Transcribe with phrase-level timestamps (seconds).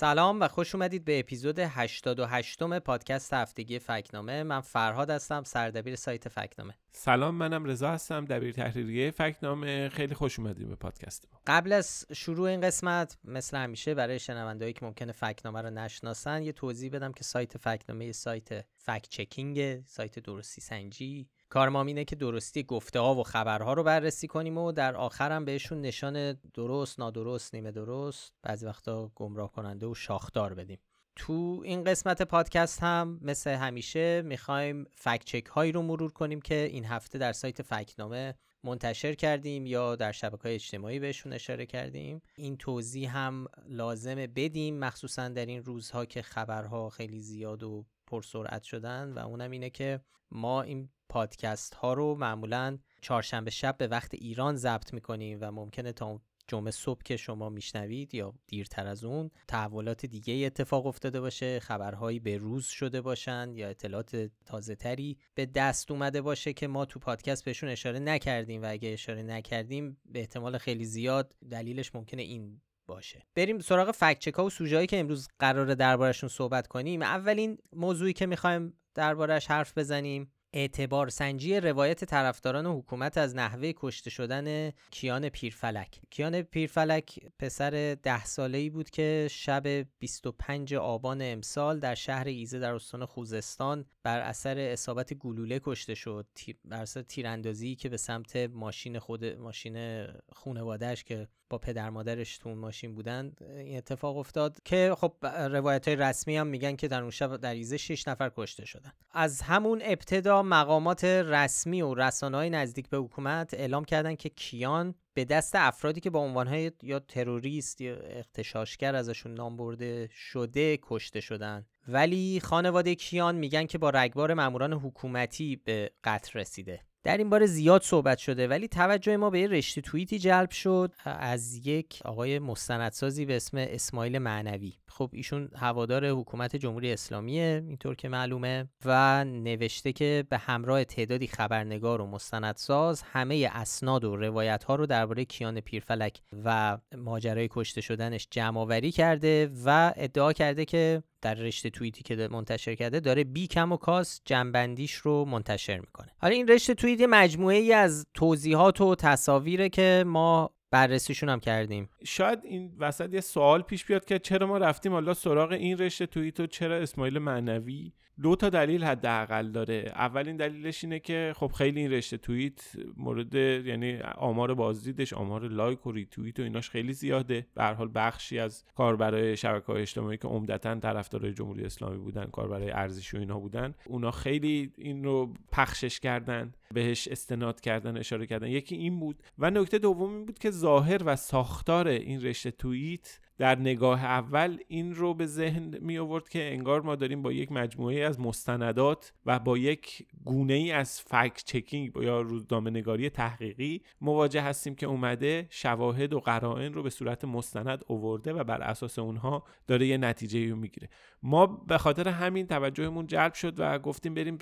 [0.00, 4.42] سلام و خوش اومدید به اپیزود 88 م پادکست هفتگی فکنامه.
[4.42, 6.74] من فرهاد هستم سردبیر سایت فکنامه.
[6.92, 9.88] سلام منم رضا هستم دبیر تحریریه فکنامه.
[9.88, 11.40] خیلی خوش اومدید به پادکست ما.
[11.46, 16.52] قبل از شروع این قسمت مثل همیشه برای شنوندهایی که ممکنه فکنامه رو نشناسن یه
[16.52, 21.28] توضیح بدم که سایت فکنامه یه سایت فکت چکینگ سایت درستی سنجی.
[21.50, 25.32] کار ما اینه که درستی گفته ها و خبرها رو بررسی کنیم و در آخر
[25.32, 30.78] هم بهشون نشان درست نادرست نیمه درست بعضی وقتا گمراه کننده و شاخدار بدیم.
[31.16, 36.54] تو این قسمت پادکست هم مثل همیشه می‌خوایم فکت چک هایی رو مرور کنیم که
[36.54, 42.22] این هفته در سایت فکنامه منتشر کردیم یا در شبکه های اجتماعی بهشون اشاره کردیم.
[42.36, 48.62] این توضیح هم لازمه بدیم مخصوصا در این روزها که خبرها خیلی زیاد و پرسرعت
[48.62, 54.14] شدن و اونم اینه که ما این پادکست ها رو معمولا چهارشنبه شب به وقت
[54.14, 59.30] ایران ضبط می‌کنیم و ممکنه تا جمعه صبح که شما میشنوید یا دیرتر از اون
[59.48, 65.46] تحولات دیگه اتفاق افتاده باشه خبرهایی به روز شده باشن یا اطلاعات تازه تری به
[65.46, 70.20] دست اومده باشه که ما تو پادکست بهشون اشاره نکردیم و اگه اشاره نکردیم به
[70.20, 73.26] احتمال خیلی زیاد دلیلش ممکنه این باشه.
[73.34, 77.02] بریم سراغ فکت ها و سوژه‌ای که امروز قراره دربارشون صحبت کنیم.
[77.02, 84.10] اولین موضوعی که می‌خوایم دربارش حرف بزنیم اعتبار سنجی روایت طرفداران حکومت از نحوه کشته
[84.10, 86.00] شدن کیان پیرفلک.
[86.10, 89.66] کیان پیرفلک پسر ده ساله ای بود که شب
[89.98, 96.26] 25 آبان امسال در شهر ایزه در استان خوزستان بر اثر اصابت گلوله کشته شد.
[96.64, 102.48] بر اثر تیراندازی که به سمت ماشین خود ماشین خانوادهش که با پدر مادرش تو
[102.48, 105.12] اون ماشین بودن این اتفاق افتاد که خب
[105.50, 108.92] روایت های رسمی هم میگن که در اون شب در ایزه 6 نفر کشته شدن.
[109.10, 115.24] از همون ابتدا مقامات رسمی و رسانه‌های نزدیک به حکومت اعلام کردن که کیان به
[115.24, 121.66] دست افرادی که با عنوانهای یا تروریست یا اختشاشگر ازشون نام برده شده کشته شدن.
[121.88, 126.80] ولی خانواده کیان میگن که با رگبار ماموران حکومتی به قتل رسیده.
[127.02, 130.92] در این باره زیاد صحبت شده ولی توجه ما به یه رشته توییتی جلب شد
[131.04, 134.72] از یک آقای مستندسازی به اسم اسماعیل معنوی.
[134.88, 141.26] خب ایشون هوادار حکومت جمهوری اسلامیه اینطور که معلومه و نوشته که به همراه تعدادی
[141.26, 147.80] خبرنگار و مستندساز همه اسناد و روایت ها رو درباره کیان پیرفلک و ماجرای کشته
[147.80, 153.24] شدنش جمع آوری کرده و ادعا کرده که در رشته توییتی که منتشر کرده داره
[153.24, 156.08] بی کم و کاس جنبندیش رو منتشر می‌کنه.
[156.18, 161.88] حالا این رشته توییت مجموعه ای از توضیحات و تصاویره که ما بررسیشون هم کردیم.
[162.04, 166.06] شاید این وسط یه سوال پیش بیاد که چرا ما رفتیم حالا سراغ این رشته
[166.06, 167.92] توییت و چرا اسماعیل معنوی
[168.22, 169.92] دو تا دلیل حداقل داره.
[169.94, 175.86] اولین دلیلش اینه که خب خیلی این رشته توییت مورد یعنی آمار بازدیدش آمار like
[175.86, 177.46] و ریتوییت و ایناش خیلی زیاده.
[177.54, 182.24] به هر حال بخشی از کاربرای شبکه های اجتماعی که عمدتا طرفدارای جمهوری اسلامی بودن
[182.24, 188.26] کاربرای ارزشی و اینا بودن اونا خیلی این رو پخشش کردن بهش استناد کردن اشاره
[188.26, 188.46] کردن.
[188.46, 189.22] یکی این بود.
[189.38, 194.58] و نکته دوم این بود که ظاهر و ساختار این رشته توییت در نگاه اول
[194.68, 199.12] این رو به ذهن می آورد که انگار ما داریم با یک مجموعه از مستندات
[199.26, 204.86] و با یک گونه ای از فکت چکینگ یا روزنامه نگاری تحقیقی مواجه هستیم که
[204.86, 209.98] اومده شواهد و قرائن رو به صورت مستند اوورده و بر اساس اونها داره یه
[209.98, 210.88] نتیجه رو می‌گیره.
[211.22, 214.38] ما به خاطر همین توجهمون جلب شد و گفتیم بریم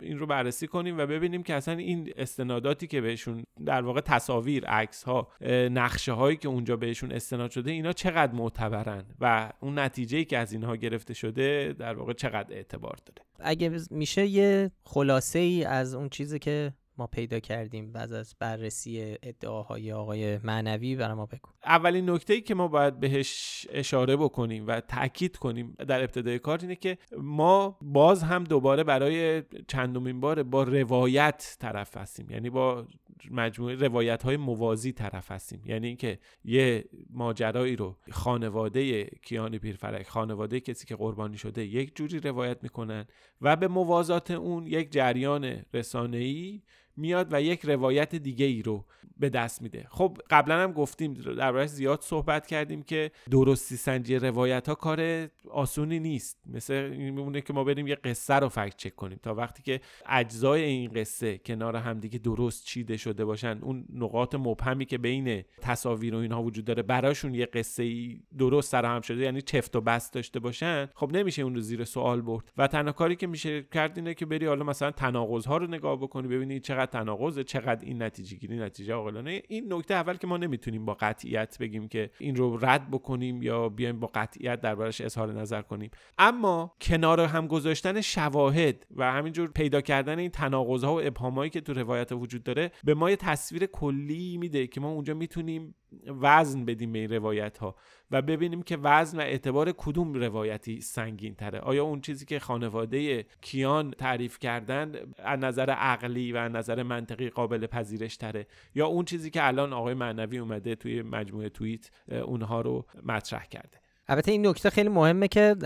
[0.00, 4.66] این رو بررسی کنیم و ببینیم که اصلا این استناداتی که بهشون در واقع تصاویر
[4.66, 5.28] عکس ها
[5.70, 10.52] نقشه هایی که اونجا بهشون استناد شده اینا چقدر معتبرن و اون نتیجه که از
[10.52, 13.28] اینها گرفته شده در واقع چقدر اعتبار داره.
[13.40, 19.16] اگه میشه یه خلاصه ای از اون چیزی که ما پیدا کردیم بعد از بررسی
[19.22, 21.50] ادعاهای آقای معنوی برای ما بگو.
[21.64, 26.58] اولین نکته ای که ما باید بهش اشاره بکنیم و تاکید کنیم در ابتدای کار
[26.62, 32.30] اینه که ما باز هم دوباره برای چندمین بار با روایت طرف هستیم.
[32.30, 32.86] یعنی با
[33.30, 35.62] مجموعه روایت های موازی طرف هستیم.
[35.66, 42.20] یعنی اینکه یه ماجرایی رو خانواده کیان پیرفرک خانواده کسی که قربانی شده یک جوری
[42.20, 43.06] روایت می‌کنن
[43.40, 46.62] و به موازات اون یک جریان رسانه‌ای
[46.96, 48.84] میاد و یک روایت دیگه ای رو
[49.18, 49.86] به دست میده.
[49.90, 56.00] خب قبلا هم گفتیم دربارش زیاد صحبت کردیم که درستی سنجی روایت ها کار آسونی
[56.00, 56.38] نیست.
[56.46, 59.20] مثل این میمونه که ما بریم یه قصه رو فکت چک کنیم.
[59.22, 64.84] تا وقتی که اجزای این قصه کنار همدیگه درست چیده شده باشن اون نقاط مبهمی
[64.84, 69.22] که بین تصاویر و اینها وجود داره براشون یه قصه ای درست سر هم شده
[69.22, 72.52] یعنی چفت و بست داشته باشن خب نمیشه اون رو زیر سوال برد.
[72.56, 75.96] و تنها کاری که میشه کرد اینه که بری حالا مثلا تناقض ها رو نگاه
[75.96, 79.42] بکنی ببینی چقدر چقدر تناقض چقدر این نتیجه گیری نتیجه عاقلانه.
[79.48, 83.68] این نکته اول که ما نمی‌تونیم با قطعیت بگیم که این رو رد بکنیم یا
[83.68, 85.90] بیایم با قطعیت دربارش اظهار نظر کنیم.
[86.18, 91.72] اما کنار هم گذاشتن شواهد و همینجور پیدا کردن این تناقض و ابهامایی که تو
[91.72, 95.74] روایت وجود داره به ما یه تصویر کلی میده که ما اونجا می‌تونیم
[96.06, 97.76] وزن بدیم به این روایت ها
[98.10, 103.26] و ببینیم که وزن و اعتبار کدوم روایتی سنگین تره آیا اون چیزی که خانواده
[103.40, 109.04] کیان تعریف کردن از نظر عقلی و از نظر منطقی قابل پذیرش تره یا اون
[109.04, 113.78] چیزی که الان آقای معنوی اومده توی مجموعه توییت اونها رو مطرح کرده؟
[114.08, 115.56] البته این نکته خیلی مهمه که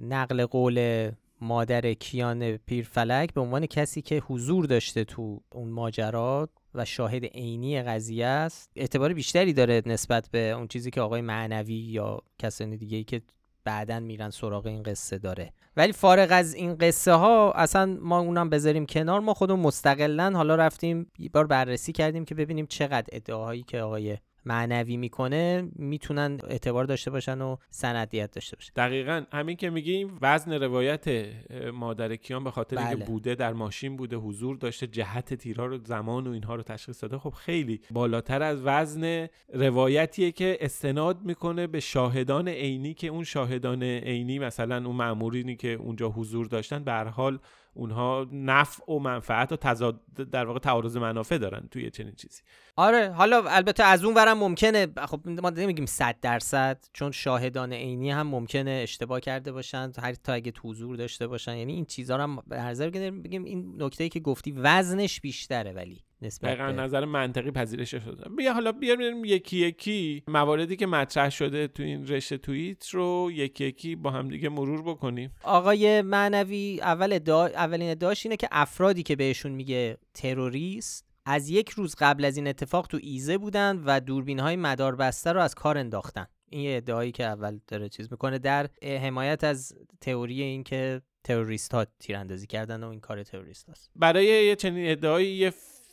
[0.00, 1.10] نقل قول
[1.40, 7.82] مادر کیان پیرفلک به عنوان کسی که حضور داشته تو اون ماجرات و شاهد عینی
[7.82, 8.70] قضیه است.
[8.76, 13.22] اعتبار بیشتری داره نسبت به اون چیزی که آقای معنوی یا کسانی دیگه ای که
[13.64, 15.52] بعدا میرن سراغ این قصه داره.
[15.76, 19.20] ولی فارغ از این قصه ها اصلا ما اونم بذاریم کنار.
[19.20, 24.18] ما خودمون مستقلا حالا رفتیم یه بار بررسی کردیم که ببینیم چقدر ادعاهایی که آقای
[24.44, 30.52] معنوی می‌کنه می‌تونن اعتبار داشته باشن و سندیت داشته باشن دقیقا همین که میگیم وزن
[30.52, 31.26] روایت
[31.72, 32.96] مادر کیان به خاطر بله.
[32.96, 37.02] که بوده در ماشین بوده حضور داشته جهت تیرها رو زمان و اینها رو تشخیص
[37.02, 43.24] داده خب خیلی بالاتر از وزن روایتیه که استناد می‌کنه به شاهدان عینی که اون
[43.24, 47.38] شاهدان عینی مثلا اون مامورینی که اونجا حضور داشتن به حال
[47.74, 50.00] اونها نفع و منفعت و تضاد
[50.32, 52.42] در واقع تعارض منافع دارن توی چنین چیزی.
[52.76, 58.10] آره حالا البته از اون ورم ممکنه خب ما نمیگیم 100 درصد چون شاهدان عینی
[58.10, 61.56] هم ممکنه اشتباه کرده باشن هر تا اگه حضور داشته باشن.
[61.56, 66.04] یعنی این چیزها رو هم به نظر بگیم این نکته که گفتی وزنش بیشتره ولی.
[66.22, 68.28] نسبت به نظر منطقی پذیرش شده.
[68.36, 73.64] بیا حالا بیاریم یکی یکی مواردی که مطرح شده تو این رشته توییت رو یکی
[73.64, 75.30] یکی با هم دیگه مرور بکنیم.
[75.42, 81.68] آقای معنوی اول ادعا اولین ادعاش اینه که افرادی که بهشون میگه تروریست از یک
[81.68, 85.54] روز قبل از این اتفاق تو ایزه بودن و دوربین های مدار بسته رو از
[85.54, 86.26] کار انداختن.
[86.50, 91.74] این یه ادعایی که اول داره چیز می‌کنه در حمایت از تئوری این که تروریست
[91.74, 93.90] ها تیراندازی کردن و این کار تروریست هست.
[93.96, 95.52] برای یه چنین ادعایی یه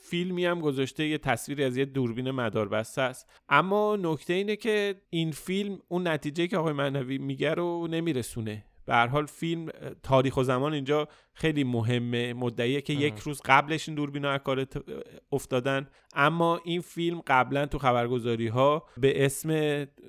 [0.09, 3.29] فیلمی هم گذاشته یه تصویری از یه دوربین مداربسته است.
[3.49, 8.65] اما نکته اینه که این فیلم اون نتیجه که آقای معنوی میگه رو نمیرسونه.
[8.85, 9.69] به هر حال فیلم
[10.03, 14.67] تاریخ و زمان اینجا خیلی مهمه مدعیه که یک روز قبلش این دوربینا از کار
[15.31, 15.87] افتادن.
[16.17, 19.49] اما این فیلم قبلا تو خبرگزاری ها به اسم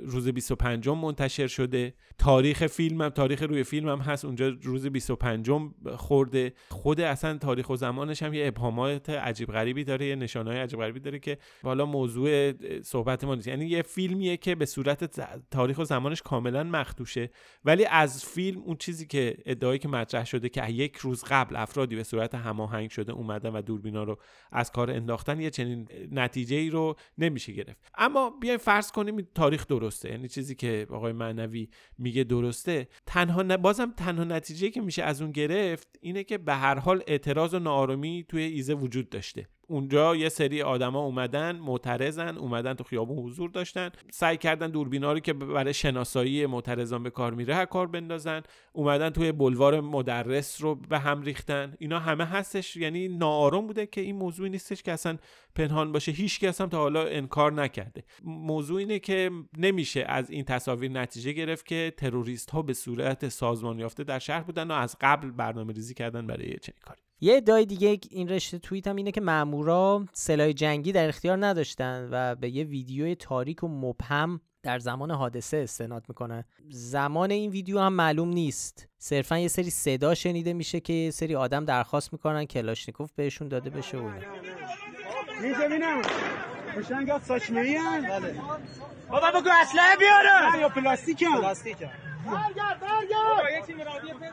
[0.00, 1.94] روز 25 منتشر شده.
[2.18, 5.50] تاریخ فیلم هم تاریخ روی فیلم هم هست اونجا روز 25
[5.96, 6.52] خورده.
[6.68, 11.00] خود اصلا تاریخ و زمانش هم یه ابهامات عجیب غریبی داره یه نشانهای عجیب غریبی
[11.00, 12.52] داره که حالا موضوع
[12.82, 13.48] صحبت ما نیست.
[13.48, 15.20] یعنی یه فیلمیه که به صورت
[15.50, 17.30] تاریخ و زمانش کاملا مخدوشه.
[17.64, 21.96] ولی از فیلم اون چیزی که ادعایی که مطرح شده که یک روز قبل افرادی
[21.96, 24.18] به صورت هماهنگ شده اومدن و دوربینا رو
[24.52, 27.90] از کار انداختن یه چنین نتیجه ای رو نمیشه گرفت.
[27.98, 31.68] اما بیایم فرض کنیم تاریخ درسته یعنی چیزی که آقای معنوی
[31.98, 32.88] میگه درسته.
[33.06, 33.56] تنها ن...
[33.56, 37.58] بازم تنها نتیجه که میشه از اون گرفت اینه که به هر حال اعتراض و
[37.58, 39.48] ناآرامی توی ایزه وجود داشته.
[39.66, 43.90] اونجا یه سری آدما اومدن معترضن اومدن تو خیابون حضور داشتن.
[44.10, 48.42] سعی کردن دوربینا رو که برای شناسایی معترضان به کار میره کار بندازن.
[48.72, 51.74] اومدن توی بلوار مدرس رو به هم ریختن.
[51.78, 52.76] اینا همه هستش.
[52.76, 55.18] یعنی ناآرام بوده که این موضوعی نیستش که اصلا
[55.54, 56.12] پنهان باشه.
[56.12, 58.04] هیچ کس هم تا حالا انکار نکرده.
[58.24, 63.78] موضوع اینه که نمیشه از این تصاویر نتیجه گرفت که تروریست ها به صورت سازمان
[63.78, 67.05] یافته در شهر بودن و از قبل برنامه ریزی کردن برای چنین کاری.
[67.20, 72.08] یه ادعای دیگه این رشته توییت هم اینه که مامورا سلاح جنگی در اختیار نداشتن
[72.12, 76.44] و به یه ویدیوی تاریک و مبهم در زمان حادثه استناد می‌کنه.
[76.70, 78.88] زمان این ویدیو هم معلوم نیست.
[78.98, 83.70] صرفا یه سری صدا شنیده میشه که یه سری آدم درخواست می‌کنن کلاشنیکوف بهشون داده
[83.70, 84.10] بشه و
[87.22, 87.78] ساچمه ای
[89.08, 90.60] بابا بگو اسلحه بیاره.
[90.60, 91.40] یا پلاستیک هم.
[91.40, 91.90] پلاستیک هم.
[92.26, 94.26] برگرد ببینید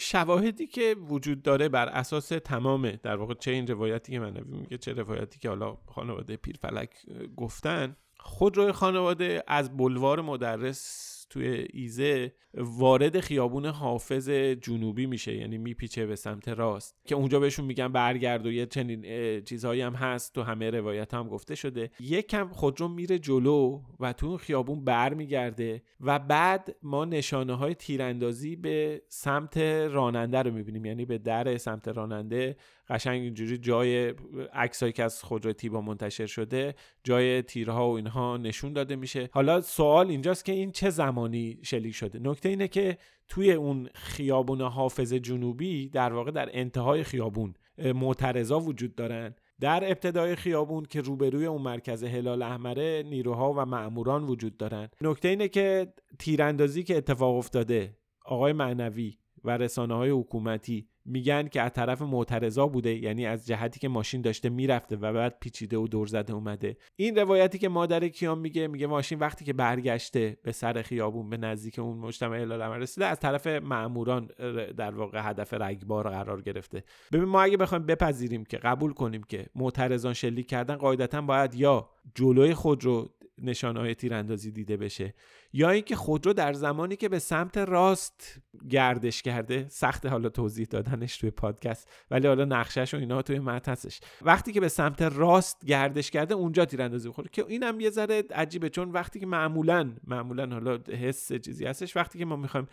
[0.00, 4.78] شواهدی که وجود داره بر اساس تمام در واقع چه این روایتی که من میگه
[4.78, 6.90] چه روایتی که حالا خانواده پیرفلک
[7.36, 16.06] گفتن خودروی خانواده از بلوار مدرس توی ایزه وارد خیابون حافظ جنوبی میشه یعنی میپیچه
[16.06, 19.04] به سمت راست که اونجا بهشون میگن برگرد و یه چنین
[19.44, 20.34] چیزهایی هم هست.
[20.34, 21.90] تو همه روایت هم گفته شده.
[22.00, 28.56] یکم خودرو میره جلو و تو اون خیابون برمیگرده و بعد ما نشانه های تیراندازی
[28.56, 32.56] به سمت راننده رو می‌بینیم یعنی به در سمت راننده
[32.90, 34.14] قشنگ اینجوری جای
[34.52, 39.28] عکسایی که از خودرو تیبا منتشر شده جای تیرها و اینها نشون داده میشه.
[39.32, 43.88] حالا سوال اینجاست که این چه زمان زمانی شلیک شده؟ نکته اینه که توی اون
[43.94, 49.34] خیابون حافظ جنوبی در واقع در انتهای خیابون معترضا وجود دارن.
[49.60, 54.88] در ابتدای خیابون که روبروی اون مرکز هلال احمره نیروها و معموران وجود دارن.
[55.00, 61.62] نکته اینه که تیراندازی که اتفاق افتاده آقای معنوی و رسانه های حکومتی میگن که
[61.62, 65.88] از طرف معترضا بوده یعنی از جهتی که ماشین داشته می‌رفته و بعد پیچیده و
[65.88, 66.76] دور زده اومده.
[66.96, 71.36] این روایتی که مادر کیان میگه میگه ماشین وقتی که برگشته به سر خیابون به
[71.36, 74.30] نزدیک اون مجتمع الال رسیده از طرف ماموران
[74.76, 76.84] در واقع هدف رگبار قرار گرفته.
[77.12, 81.88] ببین ما اگه بخوایم بپذیریم که قبول کنیم که معترضان شلیک کردن قاعدتا باید یا
[82.14, 83.08] جلوی خود رو
[83.42, 85.14] نشانه های تیراندازی دیده بشه.
[85.52, 91.16] یا اینکه خودرو در زمانی که به سمت راست گردش کرده سخت حالا توضیح دادنش
[91.16, 95.64] توی پادکست ولی حالا نقشش و اینا توی متن هستش وقتی که به سمت راست
[95.66, 100.46] گردش کرده اونجا تیراندازی بخوره که اینم یه ذره عجیبه چون وقتی که معمولا معمولا
[100.46, 102.68] حالا حس چیزی هستش وقتی که ما می‌خوایم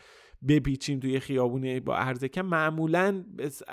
[0.48, 3.24] بپیچیم توی خیابونه با عرض کم معمولا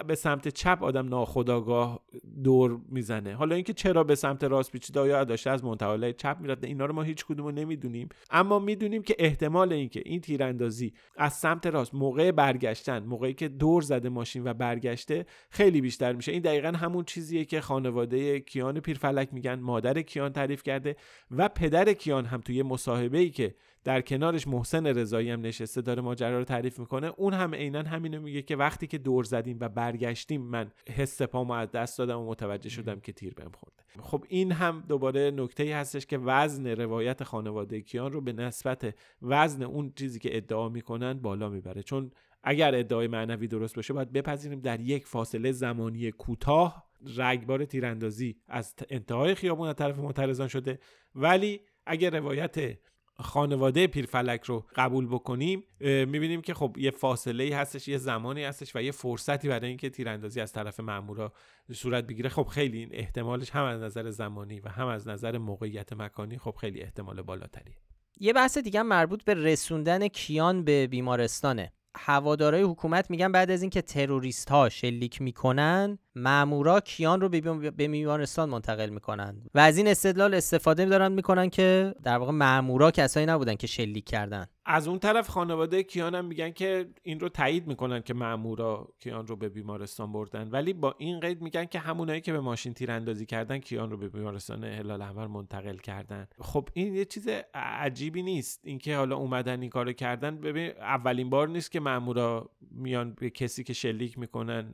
[0.06, 2.00] به سمت چپ آدم ناخداگاه
[2.44, 3.34] دور می‌زنه.
[3.34, 6.94] حالا اینکه چرا به سمت راست پیچیده یا داشته از منتقلای چپ میرد اینا رو
[6.94, 8.08] ما هیچ کدومو نمی‌دونیم.
[8.30, 13.82] اما می‌دونیم که احتمال اینکه این تیراندازی از سمت راست موقع برگشتن موقعی که دور
[13.82, 16.32] زده ماشین و برگشته خیلی بیشتر میشه.
[16.32, 19.54] این دقیقا همون چیزیه که خانواده کیان پیرفلک میگن.
[19.54, 20.96] مادر کیان تعریف کرده
[21.30, 26.02] و پدر کیان هم توی مصاحبه ای که در کنارش محسن رضایی هم نشسته داره
[26.02, 27.12] ماجرا رو تعریف می‌کنه.
[27.16, 31.52] اون هم عینا همینو میگه که وقتی که دور زدیم و برگشتیم من حس پامو
[31.52, 33.82] از دست دادم و متوجه شدم که تیر بهم خورده.
[34.00, 38.94] خب این هم دوباره نکته ای هستش که وزن روایت خانواده کیان رو به نسبت
[39.22, 41.82] وزن اون چیزی که ادعا می‌کنن بالا می‌بره.
[41.82, 42.10] چون
[42.44, 48.74] اگر ادعای معنوی درست باشه باید بپذیریم در یک فاصله زمانی کوتاه رگبار تیراندازی از
[48.90, 50.78] انتهای خیابون از طرف معترضان شده.
[51.14, 52.78] ولی اگر روایت
[53.20, 58.76] خانواده پیرفلک رو قبول بکنیم می‌بینیم که خب یه فاصله ای هستش یه زمانی هستش
[58.76, 61.32] و یه فرصتی برای اینکه تیراندازی از طرف مامورا
[61.72, 62.28] صورت بگیره.
[62.28, 66.54] خب خیلی این احتمالش هم از نظر زمانی و هم از نظر موقعیت مکانی خب
[66.60, 67.76] خیلی احتمال بالاتریه.
[68.20, 71.72] یه بحث دیگه مربوط به رسوندن کیان به بیمارستانه.
[71.96, 78.48] هوادارای حکومت میگن بعد از اینکه تروریست ها شلیک می‌کنن مامورا کیان رو به بیمارستان
[78.48, 83.54] منتقل می‌کنن و از این استدلال استفاده دارن می‌کنن که در واقع مامورا کسایی نبودن
[83.54, 84.46] که شلیک کردن.
[84.66, 89.26] از اون طرف خانواده کیان هم میگن که این رو تایید می‌کنن که مامورا کیان
[89.26, 90.48] رو به بیمارستان بردن.
[90.50, 94.08] ولی با این قید میگن که همونایی که به ماشین تیراندازی کردن کیان رو به
[94.08, 96.26] بیمارستان هلال احمر منتقل کردن.
[96.38, 98.60] خب این یه چیز عجیبی نیست.
[98.64, 100.36] اینکه حالا اومدن این کارو کردن.
[100.36, 104.72] ببین اولین بار نیست که مامورا میان به کسی که شلیک می‌کنن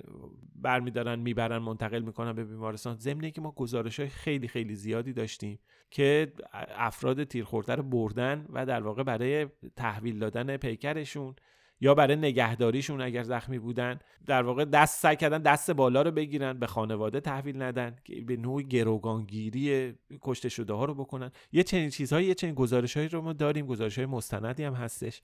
[0.56, 2.96] برمیدارن می‌برن منتقل می‌کنن به بیمارستان.
[2.96, 5.58] ضمن که ما گزارش های خیلی خیلی زیادی داشتیم
[5.90, 6.32] که
[6.76, 11.34] افراد تیرخورده رو بردن و در واقع برای تحویل دادن پیکرشون
[11.80, 16.58] یا برای نگهداریشون اگر زخمی بودن در واقع دست سعی کردن دست بالا رو بگیرن
[16.58, 21.30] به خانواده تحویل ندن به نوعی گروگانگیری کشته شده ها رو بکنن.
[21.52, 25.22] یه چنین چیزهایی یه چنین گزارشهایی رو ما داریم گزارش های مستندی هم هستش.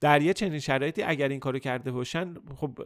[0.00, 2.78] در یه چنین شرایطی اگر این کارو کرده باشن خب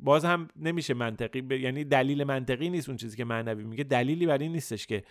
[0.00, 1.52] باز هم نمیشه منطقی ب...
[1.52, 3.84] یعنی دلیل منطقی نیست اون چیزی که معنوی میگه.
[3.84, 5.02] دلیلی برای این نیستش که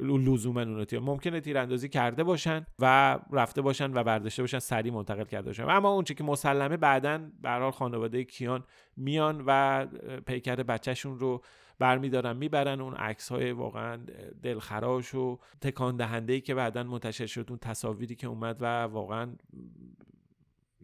[0.00, 5.24] لزوما اونو تیر ممکنه تیراندازی کرده باشن و رفته باشن و برداشته باشن سریع منتقل
[5.24, 5.70] کرده باشن.
[5.70, 8.64] اما اون که مسلمه بعدا به خانواده کیان
[8.96, 9.86] میان و
[10.26, 11.42] پیکر بچهشون رو
[11.78, 13.98] برمیدارن می‌برن اون عکس های واقعا
[14.42, 19.32] دلخراش و تکان دهنده ای که بعدا منتشر شد اون تصاویری که اومد و واقعا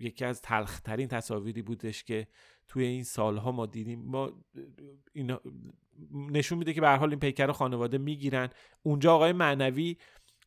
[0.01, 2.27] یکی از تلخترین تصاویری بودش که
[2.69, 4.03] توی این سالها ما دیدیم.
[4.07, 4.33] ما
[5.13, 5.41] اینا
[6.13, 8.49] نشون میده که به حال این پیکر خانواده می‌گیرن.
[8.83, 9.97] اونجا آقای معنوی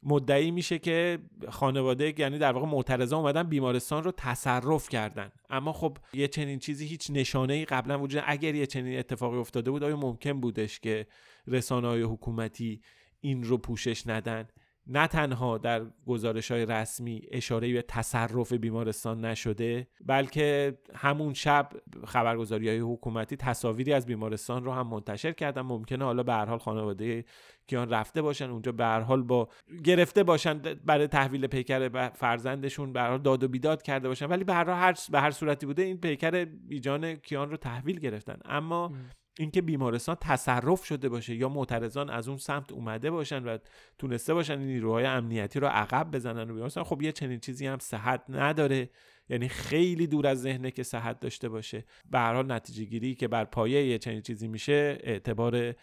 [0.04, 5.32] مدعی میشه که خانواده یعنی در واقع معترضا اومدن بیمارستان رو تصرف کردن.
[5.50, 9.72] اما خب یه چنین چیزی هیچ نشانه ای قبلا وجود اگر یه چنین اتفاقی افتاده
[9.72, 11.08] بود آیا ممکن بودش که
[11.48, 12.82] رسانه های حکومتی
[13.22, 14.48] این رو پوشش ندن؟
[14.88, 21.70] نه تنها در گزارش های رسمی اشاره به تصرف بیمارستان نشده بلکه همون شب
[22.08, 25.62] خبرگزاری های حکومتی تصاویری از بیمارستان رو هم منتشر کردن.
[25.62, 27.26] ممکنه حالا به حال خانواده
[27.68, 29.50] کیان رفته باشن اونجا به حال با
[29.84, 34.26] گرفته باشن برای تحویل پیکر فرزندشون به هر داد و بیداد کرده باشن.
[34.26, 38.40] ولی به هر هر به هر صورتی بوده این پیکر بیجان کیان رو تحویل گرفتن.
[38.46, 38.92] اما
[39.40, 43.58] اینکه بیمارستان تصرف شده باشه یا معترضان از اون سمت اومده باشن و
[43.98, 47.80] تونسته باشن این نیروهای امنیتی رو عقب بزنن و بیمارستان خب یه چنین چیزی هم
[47.80, 48.90] صحت نداره.
[49.30, 51.86] یعنی خیلی دور از ذهنه که صحت داشته باشه.
[52.10, 55.76] به هر حال نتیجه گیری که بر پایه یه چنین چیزی میشه اعتبار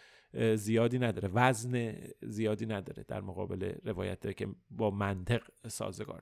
[0.55, 1.29] زیادی نداره.
[1.33, 6.21] وزن زیادی نداره در مقابل روایت که با منطق سازگار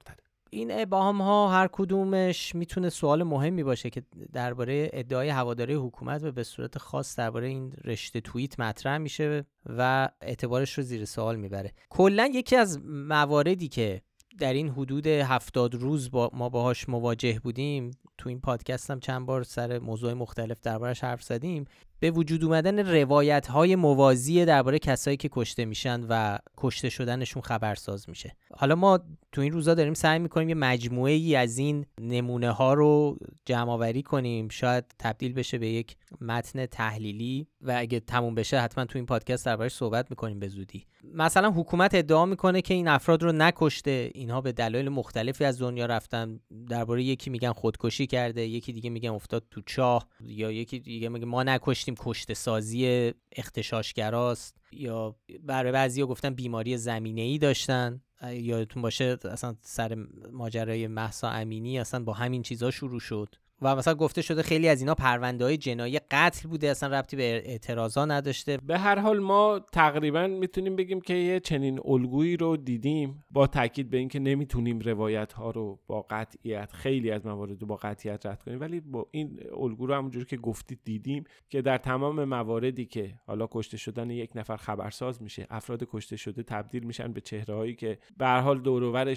[0.49, 6.31] این ابهام ها هر کدومش می‌تونه سوال مهمی باشه که درباره ادعای هواداری حکومت و
[6.31, 11.71] به صورت خاص درباره این رشته توییت مطرح میشه و اعتبارش رو زیر سوال می‌بره.
[11.89, 14.01] کلا یکی از مواردی که
[14.39, 19.25] در این حدود هفتاد روز با ما باهاش مواجه بودیم تو این پادکست هم چند
[19.25, 21.65] بار سر موضوع مختلف دربارش حرف زدیم
[21.99, 28.09] به وجود اومدن روایت های موازی درباره کسایی که کشته میشن و کشته شدنشون خبرساز
[28.09, 28.35] میشه.
[28.51, 28.99] حالا ما
[29.31, 33.71] تو این روزا داریم سعی می‌کنیم یه مجموعه ای از این نمونه ها رو جمع
[33.71, 34.47] آوری کنیم.
[34.49, 39.45] شاید تبدیل بشه به یک متن تحلیلی و اگه تموم بشه حتما تو این پادکست
[39.45, 40.85] دربارش صحبت می‌کنیم به زودی.
[41.13, 44.11] مثلا حکومت ادعا می‌کنه که این افراد رو نکشته.
[44.13, 46.39] اینها به دلایل مختلفی از دنیا رفتن.
[46.69, 51.25] درباره یکی میگن خودکشی کرده یکی دیگه میگن افتاد تو چاه یا یکی دیگه میگه
[51.25, 51.43] ما
[51.91, 58.01] نکشتیم کشته سازی اختشاشگراست یا برای بعضی گفتن بیماری زمینه ای داشتن
[58.31, 59.95] یادتون باشه اصلا سر
[60.31, 63.35] ماجرای محسا امینی اصلا با همین چیزا شروع شد.
[63.61, 67.23] و مثلا گفته شده خیلی از اینا پرونده های جنایی قتل بوده اصلا ربطی به
[67.23, 68.57] اعتراضا نداشته.
[68.57, 73.89] به هر حال ما تقریبا می‌تونیم بگیم که یه چنین الگویی رو دیدیم با تاکید
[73.89, 78.43] به اینکه نمی‌تونیم روایت ها رو با قطعیت خیلی از موارد رو با قطعیت رد
[78.43, 78.59] کنیم.
[78.59, 83.47] ولی با این الگو رو همونجوری که گفتید دیدیم که در تمام مواردی که حالا
[83.51, 87.97] کشته شدن یک نفر خبرساز میشه افراد کشته شده تبدیل میشن به چهره هایی که
[88.17, 89.13] به هر حال دور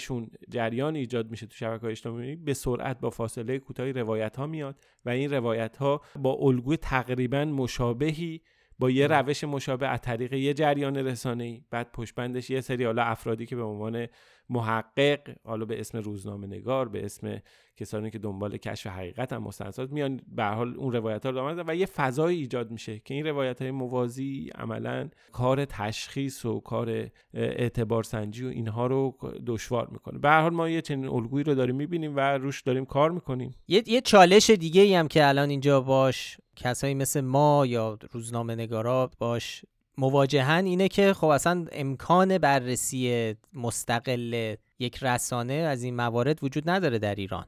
[0.48, 5.10] جریان ایجاد میشه تو شبکه اجتماعی به سرعت با فاصله کوتاهی روایت ها میاد و
[5.10, 8.40] این روایت ها با الگوی تقریبا مشابهی
[8.78, 13.02] با یه روش مشابه از طریق یه جریان رسانه ای بعد پشت یه سری حالا
[13.02, 14.06] افرادی که به عنوان
[14.50, 17.42] محقق حالا به اسم روزنامه نگار به اسم
[17.76, 21.74] کسانی که دنبال کشف حقیقت هم مستندات میان به حال اون روایت ها رو و
[21.74, 28.02] یه فضای ایجاد میشه که این روایت های موازی عملا کار تشخیص و کار اعتبار
[28.02, 29.16] سنجی و اینها رو
[29.46, 30.18] دشوار می‌کنه.
[30.18, 33.54] به هر حال ما یه چنین الگویی رو داریم می‌بینیم و روش داریم کار می‌کنیم.
[33.68, 38.54] یه, یه چالش دیگه ای هم که الان اینجا باش کسایی مثل ما یا روزنامه
[38.54, 39.64] نگارا باش
[39.98, 46.98] مواجهن اینه که خب اصلا امکان بررسی مستقل یک رسانه از این موارد وجود نداره
[46.98, 47.46] در ایران.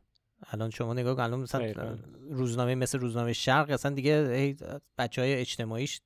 [0.50, 1.98] الان شما نگاه الان مثلا
[2.30, 4.56] روزنامه مثل روزنامه شرق اصلا دیگه
[4.98, 6.00] بچه های اجتماعیش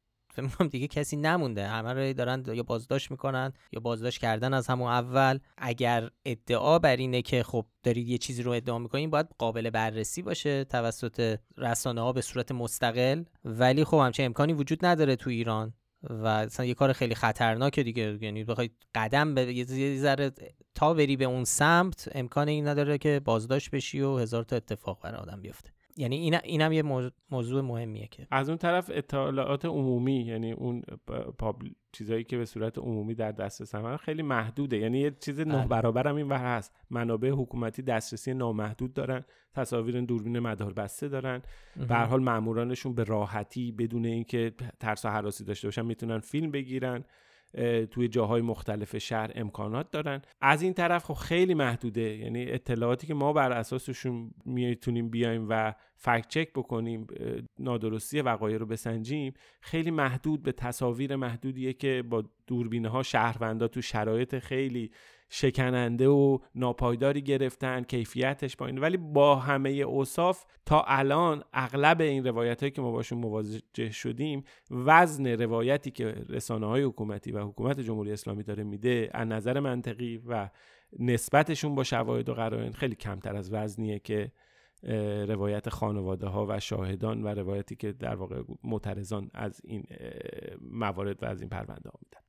[0.70, 1.66] دیگه کسی نمونده.
[1.66, 5.38] همه رو دارن یا بازداشت می‌کنن یا بازداشت کردن از همون اول.
[5.58, 10.22] اگر ادعا بر اینه که خب دارید یه چیزی رو ادعا می‌کنین باید قابل بررسی
[10.22, 13.24] باشه توسط رسانه ها به صورت مستقل.
[13.44, 15.72] ولی خب همچه امکانی وجود نداره تو ایران.
[16.02, 18.18] و اصلا یه کار خیلی خطرناکه دیگه.
[18.20, 20.32] یعنی بخوای قدم به یه ذره
[20.74, 25.02] تا بری به اون سمت امکان این نداره که بازداشت بشی و هزار تا اتفاق
[25.02, 25.75] برای آدم بیفته.
[25.96, 26.82] یعنی این اینم یه
[27.30, 28.26] موضوع مهمیه که.
[28.30, 30.82] از اون طرف اطلاعات عمومی یعنی اون
[31.38, 31.68] پابل...
[31.92, 34.78] چیزایی که به صورت عمومی در دسترس هم خیلی محدوده.
[34.78, 35.66] یعنی یه چیز نه بله.
[35.66, 36.76] برابر هم این ور هست.
[36.90, 41.42] منابع حکومتی دسترسی نامحدود دارن تصاویر دوربین مدار بسته دارن.
[41.88, 46.50] به هر حال مامورانشون به راحتی بدون اینکه ترس و حراسی داشته باشن می‌تونن فیلم
[46.50, 47.04] بگیرن.
[47.90, 50.22] توی جاهای مختلف شهر امکانات دارن.
[50.40, 52.16] از این طرف خب خیلی محدوده.
[52.16, 57.06] یعنی اطلاعاتی که ما بر اساسشون می‌تونیم بیایم و فکت چک بکنیم
[57.58, 63.82] نادرستی وقایع رو بسنجیم خیلی محدود به تصاویر محدودیه که با دوربینه ها شهروندا تو
[63.82, 64.90] شرایط خیلی
[65.28, 68.78] شکننده و ناپایداری گرفتن کیفیتش پایین.
[68.78, 74.44] ولی با همه اوصاف تا الان اغلب این روایت هایی که ما باشون مواجه شدیم
[74.70, 80.22] وزن روایتی که رسانه های حکومتی و حکومت جمهوری اسلامی داره میده از نظر منطقی
[80.26, 80.50] و
[80.98, 84.32] نسبتشون با شواهد و قرائن خیلی کمتر از وزنیه که
[85.28, 89.84] روایت خانواده ها و شاهدان و روایتی که در واقع معترضان از این
[90.70, 92.26] موارد و از این پرونده ها میدن.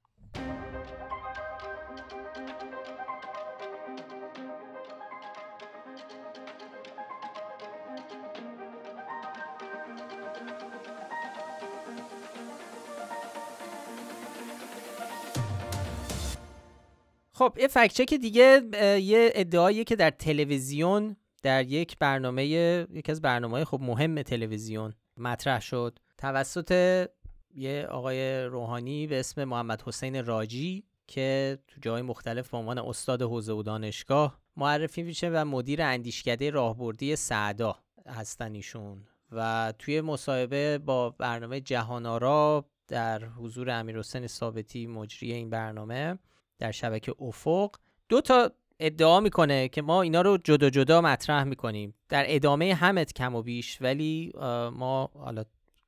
[17.37, 18.61] خب یه فکچک دیگه
[19.01, 25.61] یه ادعاییه که در تلویزیون در یک برنامه یکی از برنامه خب مهم تلویزیون مطرح
[25.61, 25.99] شد.
[26.17, 27.05] توسط
[27.53, 33.21] یه آقای روحانی به اسم محمد حسین راجی که تو جای مختلف به عنوان استاد
[33.21, 37.75] حوزه و دانشگاه معرفی میشه و مدیر اندیشکده راهبردی سعدا
[38.07, 39.07] هستن ایشون.
[39.31, 46.17] و توی مصاحبه با برنامه جهانارا در حضور امیر حسین ثابتی مجری این برنامه
[46.59, 47.75] در شبکه افق.
[48.09, 51.93] دو تا ادعا می‌کنه که ما اینا رو جدا جدا مطرح می‌کنیم.
[52.09, 54.31] در ادامه همن کم و بیش ولی
[54.73, 55.43] ما حالا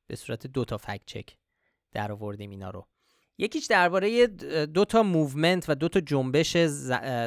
[0.06, 1.36] به صورت دو تا fact check
[1.92, 2.86] در آوردیم اینا رو.
[3.38, 4.26] یکیش درباره
[4.66, 6.56] دو تا movement و دو تا جنبش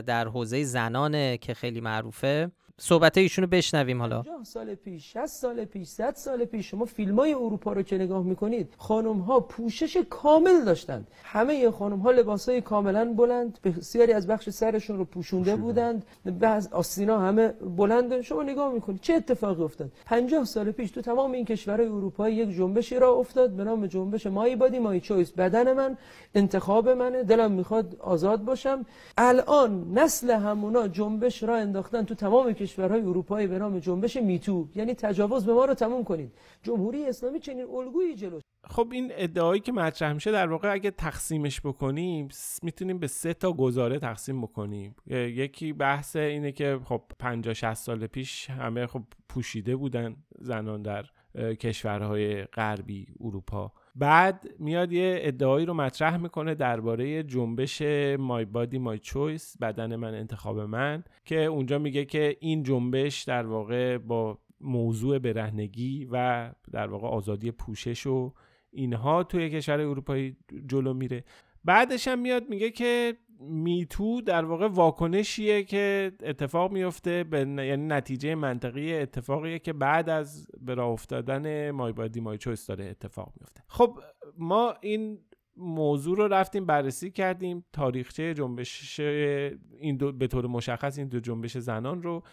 [0.06, 2.52] در حوزه زنانه که خیلی معروفه.
[2.86, 4.22] صحبت ایشونو بشنویم حالا.
[4.22, 7.98] 50 سال پیش 60 سال پیش 100 سال پیش شما فیلم های اروپا رو که
[7.98, 11.08] نگاه می‌کنید خانم ها پوشش کامل داشتند.
[11.24, 16.06] همه خانم ها لباس های کاملا بلند بسیاری از بخش سرشون رو پوشونده بودند.
[16.40, 21.32] بعض آستینا همه بلند شما نگاه می‌کنید چه اتفاقی افتاد؟ 50 سال پیش تو تمام
[21.32, 25.32] این کشورهای اروپایی یک جنبشی را افتاد به نام جنبش مای بادی مای چویس.
[25.32, 25.98] بدن من
[26.36, 28.86] انتخاب منه دلم می‌خواد آزاد باشم.
[29.18, 34.94] الان نسل همونا جنبش را انداختن تو تمام کشورهای اروپایی به نام جنبش میتو یعنی
[34.94, 36.32] تجاوز به ما رو تموم کنید.
[36.64, 41.62] جمهوری اسلامی چنین الگویی جلو خب این ادعایی که مطرح میشه در واقع اگه تقسیمش
[41.62, 42.28] بکنیم
[42.64, 44.96] می‌تونیم به سه تا گزاره تقسیم بکنیم.
[45.08, 51.06] یکی بحث اینه که خب 50 60 سال پیش همه خب پوشیده بودن زنان در
[51.36, 53.72] کشورهای غربی اروپا.
[53.96, 57.82] بعد میاد یه ادعایی رو مطرح می‌کنه درباره جنبش
[58.20, 63.46] مای بادی مای چویس بدن من انتخاب من که اونجا میگه که این جنبش در
[63.46, 68.34] واقع با موضوع برهنگی و در واقع آزادی پوشش و
[68.72, 71.24] اینها توی کشور اروپایی جلو میره.
[71.64, 78.36] بعدش هم میاد میگه که میتو در واقع واکنشیه که اتفاق میفته به یعنی نتیجه
[78.36, 83.64] منطقی اتفاقیه که بعد از به راه افتادن مای بادی مای چویس داره اتفاق میفته.
[83.68, 84.00] خب
[84.38, 85.20] ما این
[85.58, 87.66] موضوع رو رفتیم بررسی کردیم.
[87.74, 92.24] تاریخچه جنبش این دو به طور مشخص این دو جنبش زنان رو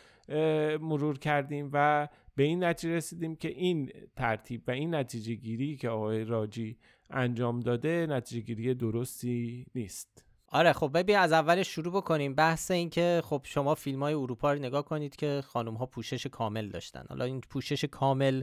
[0.81, 5.89] مرور کردیم و به این نتیجه رسیدیم که این ترتیب و این نتیجه گیری که
[5.89, 6.79] آقای راجی
[7.11, 10.30] انجام داده نتیجه گیری درستی نیست.
[10.53, 12.35] آره خب ببین از اول شروع بکنیم.
[12.35, 16.27] بحث این که خب شما فیلم های اروپا رو نگاه کنید که خانم ها پوشش
[16.27, 17.05] کامل داشتن.
[17.09, 18.43] حالا این پوشش کامل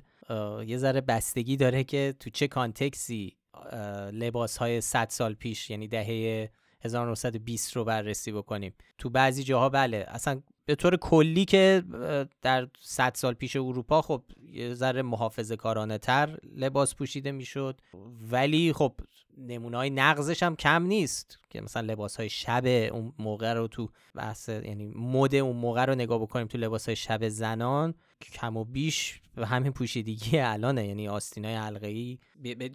[0.67, 3.37] یه ذره بستگی داره که تو چه کانتکسی
[4.11, 6.49] لباس های 100 سال پیش یعنی دهه
[6.81, 8.73] 1920 رو بررسی بکنیم.
[8.97, 11.83] تو بعضی جاها بله اصلا به طور کلی که
[12.41, 17.81] در 100 سال پیش اروپا خب یه ذره محافظه کارانه تر لباس پوشیده می‌شد.
[18.31, 18.93] ولی خب
[19.37, 23.89] نمونه های نقضش هم کم نیست که مثلا لباس های شب اون موقع رو تو
[24.15, 27.93] بحث یعنی مد اون موقع رو نگاه بکنیم تو لباس های شب زنان
[28.33, 30.87] کم و بیش همین پوشیدگی الانه.
[30.87, 32.17] یعنی آستین های حلقه ای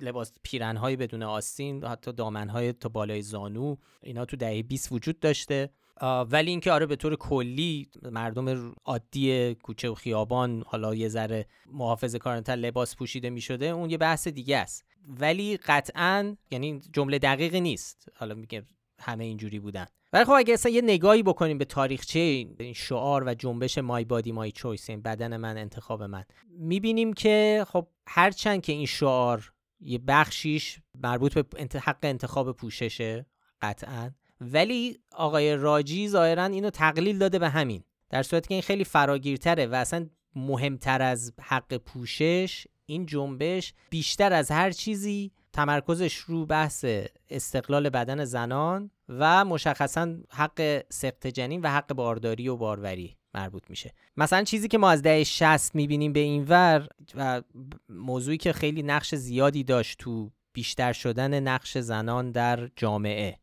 [0.01, 4.93] لباس پیرن های بدون آستین حتی دامن های تا بالای زانو اینا تو دهه 20
[4.93, 5.71] وجود داشته.
[6.01, 12.19] ولی اینکه آره به طور کلی مردم عادی کوچه و خیابان حالا یه ذره محافظه
[12.19, 14.85] کارانتر لباس پوشیده می شده اون یه بحث دیگه است.
[15.09, 18.09] ولی قطعا یعنی جمله دقیقی نیست.
[18.15, 18.67] حالا میگه
[19.01, 19.87] همه اینجوری بودن.
[20.13, 24.33] ولی خب اگه اصلا یه نگاهی بکنیم به تاریخچه این شعار و جنبش مای بادی
[24.33, 26.25] مای چویس این بدن من انتخاب من
[26.59, 33.27] می‌بینیم که خب هرچند که این شعار یه بخشیش مربوط به حق انتخاب پوششه
[33.63, 34.11] قطعا
[34.53, 39.67] ولی آقای راجی ظاهرا اینو تقلیل داده به همین در صورتی که این خیلی فراگیرتره
[39.67, 46.85] و اصلا مهمتر از حق پوشش این جنبش بیشتر از هر چیزی تمرکزش رو بحث
[47.31, 53.95] استقلال بدن زنان و مشخصا حق سقط جنین و حق بارداری و باروری مربوط میشه.
[54.17, 57.43] مثلا چیزی که ما از دهه 60 می‌بینیم به این ور و
[57.89, 63.39] موضوعی که خیلی نقش زیادی داشت تو بیشتر شدن نقش زنان در جامعه.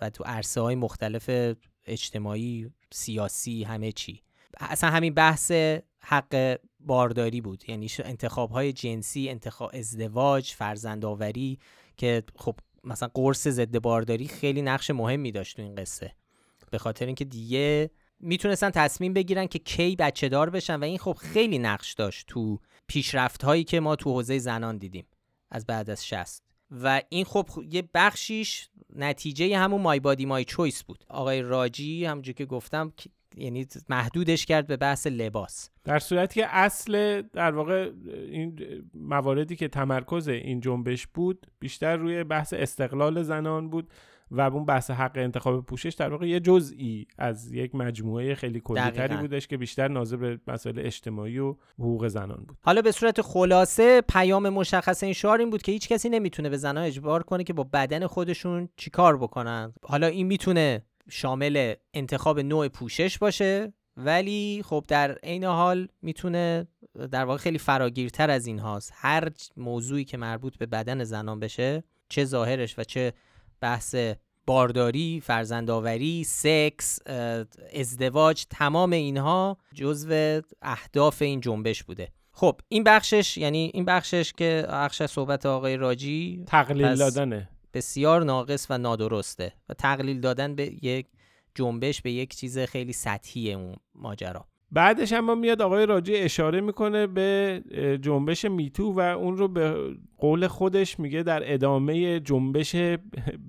[0.00, 4.22] و تو عرصه های مختلف اجتماعی سیاسی همه چی.
[4.60, 5.52] اصلا همین بحث
[6.00, 7.64] حق بارداری بود.
[7.68, 11.58] یعنی انتخاب های جنسی انتخاب ازدواج فرزندآوری
[11.96, 12.54] که خب
[12.84, 16.12] مثلا قرص ضد بارداری خیلی نقش مهمی داشت تو این قصه.
[16.70, 21.12] به خاطر اینکه دیگه می‌تونستن تصمیم بگیرن که کی بچه دار بشن و این خب
[21.12, 25.06] خیلی نقش داشت تو پیشرفت هایی که ما تو حوزه زنان دیدیم
[25.50, 30.84] از بعد از شست و این خب یه بخشیش نتیجه همون مای بادی مای چویس
[30.84, 31.04] بود.
[31.08, 32.92] آقای راجی همونجور که گفتم
[33.36, 35.70] یعنی محدودش کرد به بحث لباس.
[35.84, 37.90] در صورتی که اصل در واقع
[38.30, 38.58] این
[38.94, 43.88] مواردی که تمرکز این جنبش بود بیشتر روی بحث استقلال زنان بود.
[44.30, 49.16] و اون بحث حق انتخاب پوشش در واقع یه جزئی از یک مجموعه خیلی کلیتری
[49.16, 52.56] بودش که بیشتر ناظر به مسائل اجتماعی و حقوق زنان بود.
[52.62, 56.56] حالا به صورت خلاصه پیام مشخص این شعار این بود که هیچ کسی نمی‌تونه به
[56.56, 59.72] زنان اجبار کنه که با بدن خودشون چیکار بکنن.
[59.82, 66.66] حالا این می‌تونه شامل انتخاب نوع پوشش باشه ولی خب در عین حال می‌تونه
[67.10, 71.84] در واقع خیلی فراگیرتر از این هاست هر موضوعی که مربوط به بدن زنان بشه
[72.08, 73.12] چه ظاهرش و چه
[73.64, 73.96] بحث
[74.46, 76.98] بارداری، فرزندآوری، سکس،
[77.74, 82.08] ازدواج تمام اینها جزو اهداف این جنبش بوده.
[82.32, 87.48] خب این بخشش یعنی این بخشش که بخش صحبت آقای راجی تقلیل دادنه.
[87.74, 91.06] بسیار ناقص و نادرسته و تقلیل دادن به یک
[91.54, 94.46] جنبش به یک چیز خیلی سطحی اون ماجرا.
[94.74, 97.62] بعدش اما میاد آقای راجی اشاره می‌کنه به
[98.02, 102.76] جنبش میتو و اون رو به قول خودش میگه در ادامه جنبش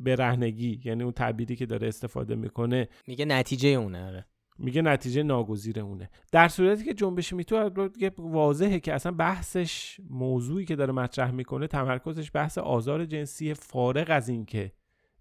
[0.03, 0.81] برهنگی.
[0.85, 2.87] یعنی اون تعبیری که داره استفاده می‌کنه.
[3.07, 4.25] میگه نتیجه اونه آره.
[4.59, 6.09] میگه نتیجه ناگزیر اونه.
[6.31, 7.69] در صورتی که جنبش میتو
[8.17, 14.29] واضحه که اصلا بحثش موضوعی که داره مطرح می‌کنه تمرکزش بحث آزار جنسی فارغ از
[14.29, 14.71] اینکه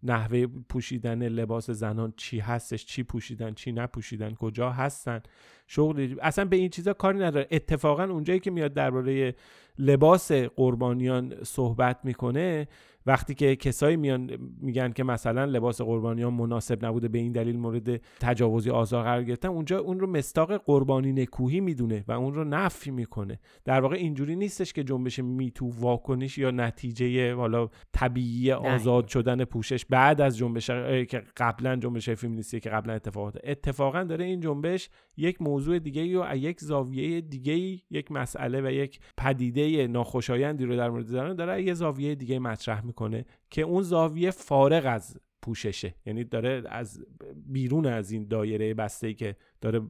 [0.05, 5.21] نحوه پوشیدن لباس زنان چی هستش چی پوشیدن چی نپوشیدن کجا هستن؟
[5.67, 7.49] شغل اصلا به این چیزا کاری نداره.
[7.51, 9.35] اتفاقا اونجایی که میاد درباره
[9.79, 12.69] لباس قربانیان صحبت می‌کنه
[13.07, 18.01] وقتی که کسایی میان میگن که مثلا لباس قربانیان مناسب نبوده به این دلیل مورد
[18.21, 22.91] تجاوزی آزار قرار گرفتن اونجا اون رو مستاق قربانی نکوهی می‌دونه و اون رو نفی
[22.91, 23.41] می‌کنه.
[23.65, 29.85] در واقع اینجوری نیستش که جنبش میتو واکنش یا نتیجه حالا طبیعی آزاد شدن پوشش
[29.85, 35.43] بعد از جنبش که قبلا جنبش فمینیستی که قبلا اتفاقات اتفاقا داره این جنبش یک
[35.43, 37.55] موضوع دیگه و یک زاویه دیگه
[37.91, 42.85] یک مسئله و یک پدیده ناخوشایندی رو در مورد زنان داره یه زاویه دیگه مطرح
[42.85, 42.94] می‌کنه.
[43.51, 45.95] که اون زاویه فارغ از پوششه.
[46.07, 47.05] یعنی داره از
[47.47, 49.81] بیرون از این دایره بسته که داره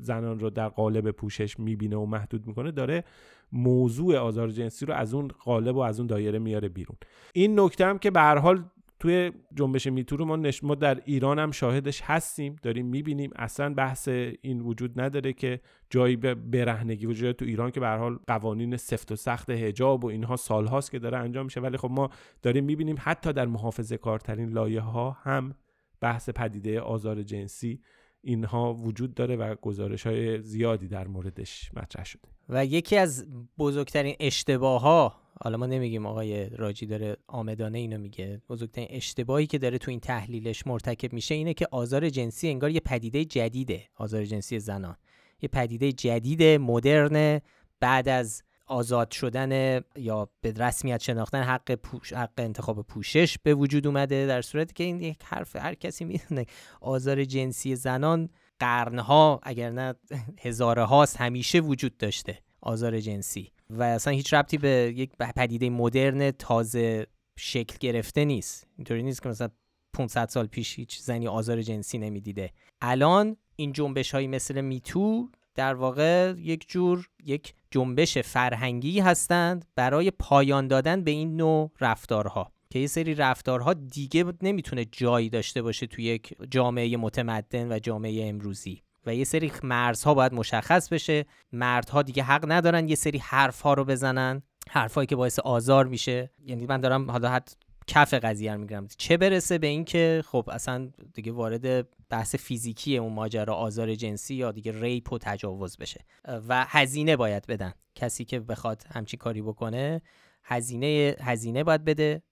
[0.00, 3.04] زنان رو در قالب پوشش می‌بینه و محدود می‌کنه داره
[3.52, 6.96] موضوع آزار جنسی رو از اون قالب و از اون دایره میاره بیرون.
[7.32, 8.64] این نکته هم که به هر حال
[9.00, 10.64] توی جنبش میتو رو ما, نش...
[10.64, 13.30] ما در ایران هم شاهدش هستیم داریم می‌بینیم.
[13.36, 14.08] اصلا بحث
[14.42, 15.60] این وجود نداره که
[15.90, 20.08] جایی به برهنگی وجود تو ایران که به حال قوانین سفت و سخت حجاب و
[20.08, 21.60] اینها سالهاست که داره انجام میشه.
[21.60, 22.10] ولی خب ما
[22.42, 25.54] داریم می‌بینیم حتی در محافظه کارترین لایه ها هم
[26.00, 27.80] بحث پدیده آزار جنسی
[28.22, 32.28] اینها وجود داره و گزارش های زیادی در موردش مطرح شده.
[32.48, 33.26] و یکی از
[33.58, 39.58] بزرگترین اشتباه ها حالا ما نمیگیم آقای راجی داره آمدانه اینو میگه بزرگترین اشتباهی که
[39.58, 44.24] داره تو این تحلیلش مرتکب میشه اینه که آزار جنسی انگار یه پدیده جدیده آزار
[44.24, 44.96] جنسی زنان.
[45.42, 47.40] یه پدیده جدید مدرن
[47.80, 53.86] بعد از آزاد شدن یا به رسمیت شناختن حق, پوش، حق انتخاب پوشش به وجود
[53.86, 56.46] اومده در صورتی که این یک حرف هر کسی می‌دونه.
[56.80, 58.28] آزار جنسی زنان
[58.60, 59.94] قرنها اگر نه
[60.40, 63.52] هزاره هاست همیشه وجود داشته آزار جنسی.
[63.70, 67.06] و اصلا هیچ ربطی به یک پدیده مدرن تازه
[67.38, 68.66] شکل گرفته نیست.
[68.76, 69.48] اینطوری نیست که مثلا
[69.92, 72.50] 500 سال پیش هیچ زنی آزار جنسی نمی‌دیده.
[72.80, 80.10] الان این جنبش هایی مثل میتو در واقع یک جور یک جنبش فرهنگی هستند برای
[80.10, 85.86] پایان دادن به این نوع رفتارها که یه سری رفتارها دیگه نمی‌تونه جایی داشته باشه
[85.86, 91.26] توی یک جامعه متمدن و جامعه امروزی و یه سری مرزها باید مشخص بشه.
[91.52, 94.42] مردها دیگه حق ندارن یه سری حرفها رو بزنن.
[94.70, 96.30] حرفهایی که باعث آزار میشه.
[96.46, 97.52] یعنی من دارم حالا حد
[97.90, 103.12] کف قضیه رو میگم چه برسه به اینکه خب اصلا دیگه وارد بحث فیزیکی اون
[103.12, 106.04] ماجرا آزار جنسی یا دیگه ریپ و تجاوز بشه.
[106.48, 107.72] و هزینه باید بدن.
[107.94, 110.02] کسی که بخواد همچین کاری بکنه
[110.44, 112.22] هزینه هزینه باید بده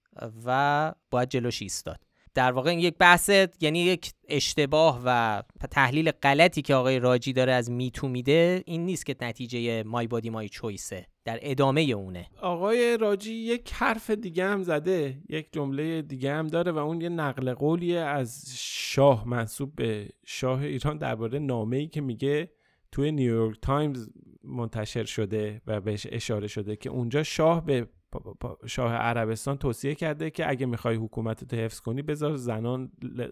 [0.45, 1.99] و باید جلوش ایستاد.
[2.33, 3.29] در واقع این یک بحث
[3.61, 5.41] یعنی یک اشتباه و
[5.71, 10.29] تحلیل غلطی که آقای راجی داره از میتو میده این نیست که نتیجه مای بادی
[10.29, 12.27] مای چویسه در ادامه اونه.
[12.41, 17.09] آقای راجی یک حرف دیگه هم زده یک جمله دیگه هم داره و اون یه
[17.09, 22.51] نقل قولیه از شاه منسوب به شاه ایران درباره نامه‌ای که میگه
[22.91, 24.09] توی نیویورک تایمز
[24.43, 27.87] منتشر شده و بهش اشاره شده که اونجا شاه به
[28.65, 32.91] شاه عربستان توصیه کرده که اگه می‌خوای حکومت حفظ کنی بذار زنان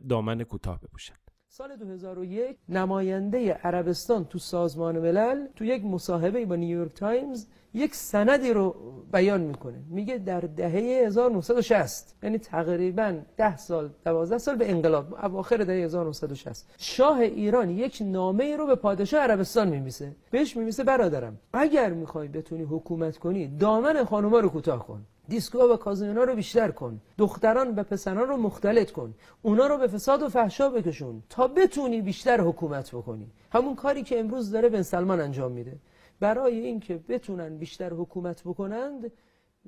[0.10, 1.16] دامن کوتاه بپوشن.
[1.50, 7.48] سال 2001 نماینده عربستان تو سازمان ملل تو یک مصاحبه با نیویورک تایمز
[7.78, 8.76] یک سندی رو
[9.12, 9.78] بیان می‌کنه.
[9.90, 16.66] میگه در دهه 1960 یعنی تقریبا 10 سال 12 سال به انقلاب اواخر دهه 1960
[16.78, 22.28] شاه ایران یک نامه ای رو به پادشاه عربستان میمیسه بهش میمیسه برادرم اگر می‌خوای
[22.28, 25.06] بتونی حکومت کنی دامن خانوما رو کوتاه کن.
[25.28, 27.02] دیسکو و کازینونا رو بیشتر کن.
[27.18, 29.14] دختران و پسران رو مختلط کن.
[29.42, 33.28] اونا رو به فساد و فحشا بکشون تا بتونی بیشتر حکومت بکنی.
[33.52, 35.74] همون کاری که امروز داره بن سلمان انجام میده.
[36.20, 39.12] برای اینکه بتونن بیشتر حکومت بکنند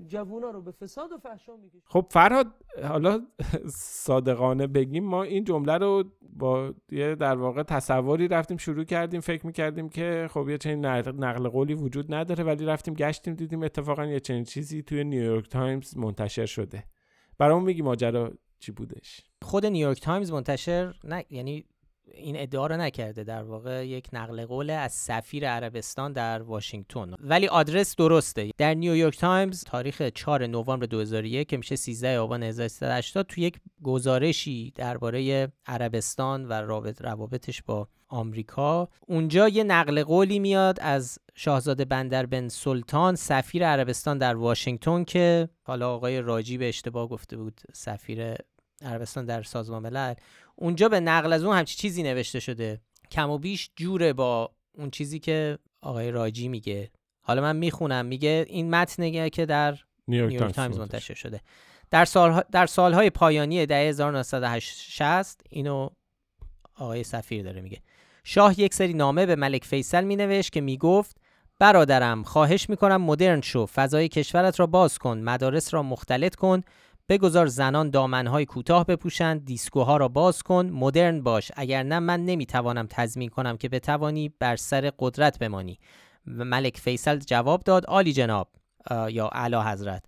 [0.07, 1.79] جوونا رو به فساد و فحشا می‌کشن.
[1.85, 2.47] خب فرهاد
[2.83, 3.21] حالا
[3.75, 6.03] صادقانه بگیم ما این جمله رو
[6.38, 11.49] با یه در واقع تصوری رفتیم شروع کردیم فکر می‌کردیم که خب یه چنین نقل
[11.49, 16.45] قولی وجود نداره ولی رفتیم گشتیم دیدیم اتفاقا یه چنین چیزی توی نیویورک تایمز منتشر
[16.45, 16.83] شده.
[17.38, 21.65] برامون میگی ماجرا چی بودش؟ خود نیویورک تایمز منتشر نه یعنی
[22.13, 27.13] این ادعا رو نکرده در واقع یک نقل قول از سفیر عربستان در واشنگتن.
[27.19, 28.52] ولی آدرس درسته.
[28.58, 34.74] در نیویورک تایمز تاریخ 4 نوامبر 2001 که میشه 13 آبان 1380 تو یک گزارشی
[34.76, 42.26] درباره عربستان و رابط روابطش با آمریکا اونجا یه نقل قولی میاد از شاهزاده بندر
[42.26, 48.36] بن سلطان سفیر عربستان در واشنگتن که حالا آقای راجی به اشتباه گفته بود سفیر
[48.82, 50.13] عربستان در سازمان ملل
[50.62, 52.82] اونجا به نقل از اون همچی چیزی نوشته شده.
[53.12, 56.91] کم و بیش جوره با اون چیزی که آقای راجی میگه.
[57.22, 58.06] حالا من می‌خونم.
[58.06, 61.41] میگه این متن که در نیویورک تایمز منتشر شده.
[61.91, 65.89] در, سال در سالهای پایانی دهه 1960 اینو
[66.76, 67.82] آقای سفیر داره میگه.
[68.24, 71.17] شاه یک سری نامه به ملک فیصل مینوشت که می‌گفت
[71.60, 76.62] برادرم خواهش می‌کنم مدرن شو فضای کشورت را باز کن مدارس را مختلط کن
[77.10, 81.52] بگذار زنان دامنهای کوتاه بپوشند دیسکوها را باز کن مدرن باش.
[81.56, 85.80] اگر نه من نمی‌توانم تضمین کنم که بتوانی بر سر قدرت بمانی.
[86.26, 88.48] ملک فیصل جواب داد عالی جناب
[89.10, 90.04] یا اعلی حضرت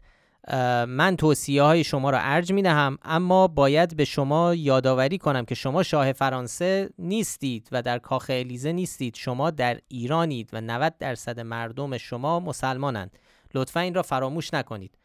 [0.87, 5.55] من توصیه های شما را ارج می دهم اما باید به شما یادآوری کنم که
[5.55, 9.15] شما شاه فرانسه نیستید و در کاخ الیزه نیستید.
[9.15, 13.17] شما در ایرانید و 90 درصد مردم شما مسلمانند.
[13.55, 14.97] لطفا این را فراموش نکنید.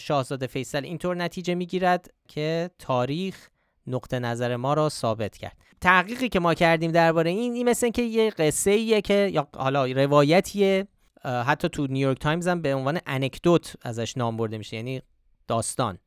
[0.00, 3.48] شاهزاده فیصل اینطور نتیجه می‌گیرد که تاریخ
[3.86, 5.56] نقطه نظر ما را ثابت کرد.
[5.80, 9.86] تحقیقی که ما کردیم درباره این این مثل که یه قصه ایه که یا حالا
[9.86, 10.86] روایتیه.
[11.24, 15.02] حتی تو نیویورک تایمز هم به عنوان anecdote ازش نام برده میشه یعنی
[15.48, 15.98] داستان.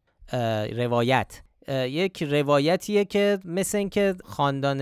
[0.71, 1.41] روایت.
[1.69, 4.81] یک روایتیه که مثل اینکه خاندان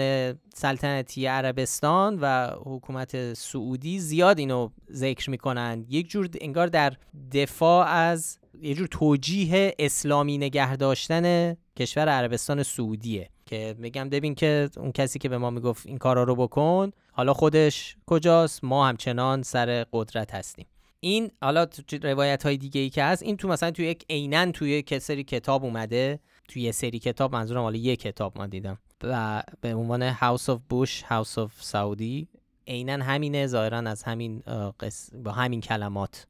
[0.53, 5.85] سلطنتی عربستان و حکومت سعودی زیاد اینو ذکر می‌کنن.
[5.89, 6.93] یک جور انگار در
[7.33, 14.69] دفاع از یه جور توجیه اسلامی نگه داشتن کشور عربستان سعودیه که میگم ببین که
[14.77, 19.43] اون کسی که به ما می‌گفت این کارا رو بکن حالا خودش کجاست؟ ما همچنان
[19.43, 20.65] سر قدرت هستیم.
[20.99, 24.51] این حالا تو روایت های دیگه ای که هست این تو مثلا توی یک عینا
[24.51, 26.19] توی یک سری کتاب اومده
[26.51, 28.77] توی یه سری کتاب منظورم حالا یه کتاب ما دیدم.
[29.03, 32.27] و به عنوان House of Bush House of Saudi
[32.67, 34.39] عینا همینه ظاهرا از همین
[34.79, 35.09] قص...
[35.23, 36.27] با همین کلمات.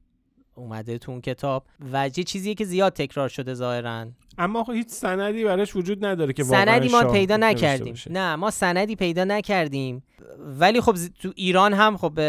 [0.56, 4.08] اومده تو اون کتاب و یه چیزیه که زیاد تکرار شده ظاهرا.
[4.38, 7.96] اما هیچ سندی براش وجود نداره که سندی ما پیدا نکردیم.
[8.10, 10.04] نه ما سندی پیدا نکردیم.
[10.40, 12.20] ولی خب تو ایران هم خب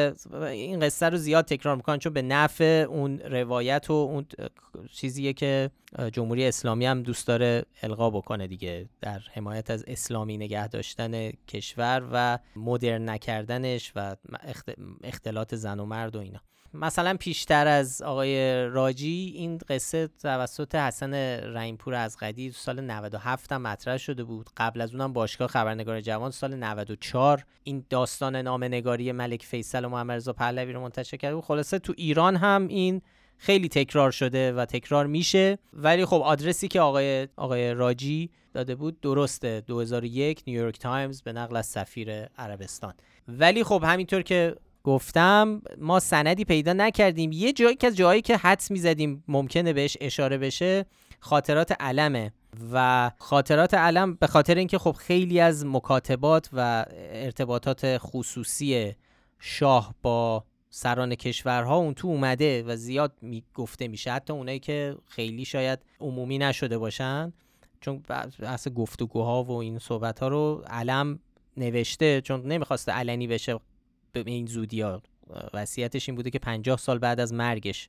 [0.43, 4.27] این قصه رو زیاد تکرار می‌کنن چون به نفع اون روایت و اون
[4.93, 5.71] چیزیه که
[6.13, 12.09] جمهوری اسلامی هم دوست داره القا بکنه دیگه در حمایت از اسلامی نگه داشتن کشور
[12.13, 14.17] و مدرن نکردنش و
[15.05, 16.41] اختلاط زن و مرد و اینا.
[16.75, 21.15] مثلا پیشتر از آقای راجی این قصه توسط حسن
[21.55, 24.51] رحیم‌پور ازغدی سال 97 هم مطرح شده بود.
[24.57, 30.17] قبل از اونم باشگاه خبرنگار جوان سال 94 این داستان نگاری ملک فیصل و محمد
[30.17, 31.45] رضا پهلوی رو منتشر کرده بود.
[31.45, 33.03] خلاصه تو ایران هم این
[33.39, 35.59] خیلی تکرار شده و تکرار میشه.
[35.73, 39.61] ولی خب آدرسی که آقای آقای راجی داده بود درسته.
[39.61, 42.95] 2001 نیویورک تایمز به نقل از سفیر عربستان.
[43.29, 47.33] ولی خب همینطور که گفتم ما سندی پیدا نکردیم.
[47.33, 50.87] یه جایی که از جایی که حدس می‌زدیم ممکنه بهش اشاره بشه
[51.21, 52.33] خاطرات علمه.
[52.73, 58.93] و خاطرات علم به خاطر اینکه خب خیلی از مکاتبات و ارتباطات خصوصی
[59.39, 64.13] شاه با سران کشورها اون تو اومده و زیاد می گفته میشه.
[64.13, 67.33] حتی اونایی که خیلی شاید عمومی نشده باشن.
[67.81, 68.03] چون
[68.39, 71.19] بحث گفتگوها و این صحبت ها رو علم
[71.57, 73.61] نوشته چون نمی‌خواسته علنی بشه.
[74.13, 75.03] به این زودی ها.
[75.55, 77.89] وصیتش این بوده که 50 سال بعد از مرگش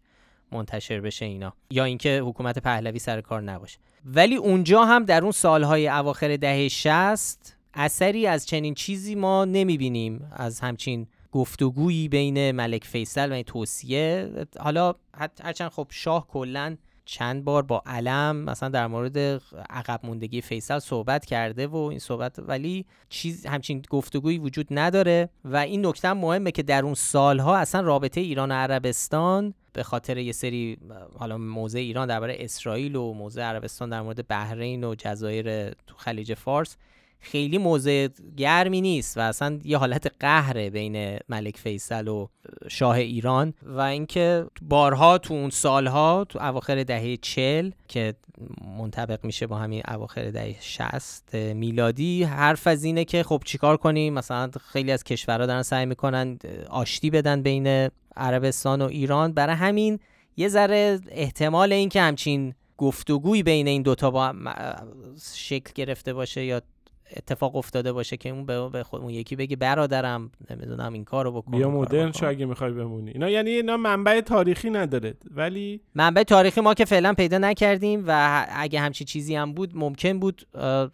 [0.51, 1.53] منتشر بشه اینا.
[1.69, 3.77] یا اینکه حکومت پهلوی سر کار نباشه.
[4.05, 10.29] ولی اونجا هم در اون سالهای اواخر دهه 60 اثری از چنین چیزی ما نمی‌بینیم.
[10.31, 14.29] از همچین گفتگویی بین ملک فیصل و این توصیه.
[14.59, 14.95] حالا
[15.43, 19.17] هرچند خب شاه کلا چند بار با علم مثلا در مورد
[19.69, 25.57] عقب موندگی فیصل صحبت کرده و این صحبت ولی چیز همچین گفتگویی وجود نداره و
[25.57, 30.31] این نکته مهمه که در اون سالها اصلا رابطه ایران و عربستان به خاطر یه
[30.31, 30.77] سری
[31.19, 36.33] حالا موضع ایران درباره اسرائیل و موضع عربستان در مورد بحرین و جزایر تو خلیج
[36.33, 36.77] فارس
[37.23, 38.07] خیلی موضع
[38.37, 42.27] گرمی نیست و اصلا یه حالت قهره بین ملک فیصل و
[42.67, 48.13] شاه ایران و اینکه بارها تو اون سالها تو اواخر دهه چل که
[48.77, 54.13] منطبق میشه با همین اواخر دهه 60 میلادی حرف از اینه که خب چیکار کنیم؟
[54.13, 59.33] مثلا خیلی از کشورها دارن سعی می‌کنن آشتی بدن بین عربستان و ایران.
[59.33, 59.99] برای همین
[60.37, 64.33] یه ذره احتمال اینکه همچین گفتگوی بین این دوتا با
[65.33, 66.61] شکل گرفته باشه یا
[67.17, 71.51] اتفاق افتاده باشه که اون به خود اون یکی بگه برادرم نمی‌دونم این کارو بکن
[71.51, 73.11] بیا مدرن شو اگه می‌خوای بمونی.
[73.11, 78.45] اینا یعنی اینا منبع تاریخی نداره ولی منبع تاریخی ما که فعلا پیدا نکردیم و
[78.49, 80.47] اگه همچی چیزی هم بود ممکن بود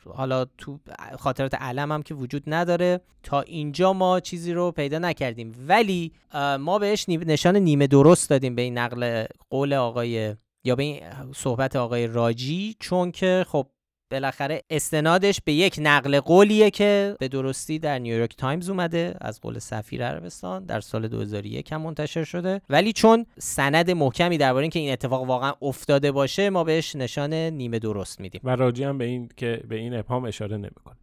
[0.06, 0.80] حالا تو
[1.20, 5.56] خاطرات علم هم که وجود نداره تا اینجا ما چیزی رو پیدا نکردیم.
[5.68, 6.12] ولی
[6.60, 11.00] ما بهش نشان نیمه درست دادیم به این نقل قول آقای یا به این
[11.36, 13.68] صحبت آقای راجی چون که خب
[14.12, 19.60] بالاخره استنادش به یک نقل قولیه که به درستی در نیویورک تایمز اومده از قول
[19.60, 22.62] سفیر عربستان در سال 2001 هم منتشر شده.
[22.70, 27.80] ولی چون سند محکمی درباره اینکه این اتفاق واقعا افتاده باشه ما بهش نشان نیمه
[27.80, 28.42] درست میدیم.
[28.44, 30.96] و راجی هم به این که به این ابهام اشاره نمی‌کنه.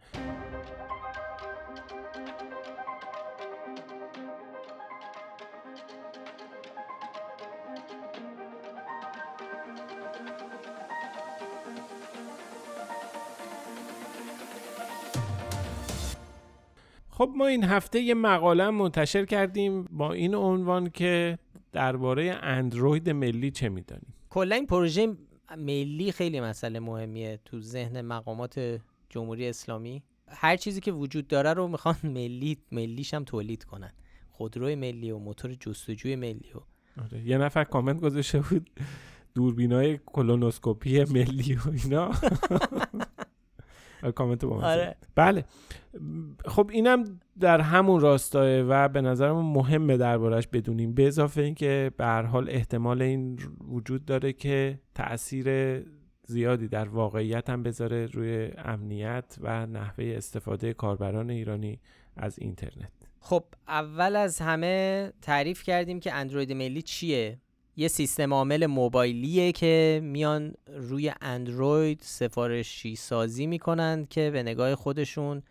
[17.16, 21.38] خب ما این هفته یه مقاله منتشر کردیم با این عنوان که
[21.72, 24.14] درباره اندروید ملی چه می‌دانیم.
[24.30, 25.16] کلا این پروژه
[25.56, 30.02] ملی خیلی مسئله مهمیه تو ذهن مقامات جمهوری اسلامی.
[30.28, 33.92] هر چیزی که وجود داره رو می‌خوان ملی ملیش هم تولید کنن.
[34.30, 36.60] خودروی ملی و موتور جستجوی ملی و
[37.02, 37.26] آره.
[37.26, 38.70] یه نفر کامنت گذاشته بود
[39.34, 42.10] دوربینای کلونوسکوپی ملی و اینا.
[44.14, 44.96] کامنت با آره.
[45.14, 45.44] بله.
[46.44, 50.94] خب اینم در همون راستاه و به نظرم مهمه دربارش بدونیم.
[50.94, 53.38] به اضافه اینکه به هر حال احتمال این
[53.68, 55.48] وجود داره که تاثیر
[56.26, 61.80] زیادی در واقعیت هم بذاره روی امنیت و نحوه استفاده کاربران ایرانی
[62.16, 62.92] از اینترنت.
[63.20, 67.38] خب اول از همه تعریف کردیم که اندروید ملی چیه؟
[67.78, 75.42] یه سیستم عامل موبایلیه که میان روی اندروید سفارشی سازی می‌کنن که به نگاه خودشون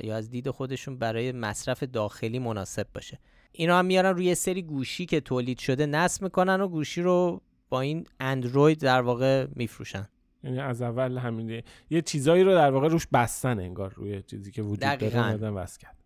[0.00, 3.18] یا از دید خودشون برای مصرف داخلی مناسب باشه.
[3.52, 7.80] اینا هم میارن روی سری گوشی که تولید شده نصب می‌کنن و گوشی رو با
[7.80, 10.08] این اندروید در واقع میفروشن.
[10.44, 14.62] یعنی از اول همین یه چیزایی رو در واقع روش بستن انگار روی چیزی که
[14.62, 15.96] وجود داره base کرد.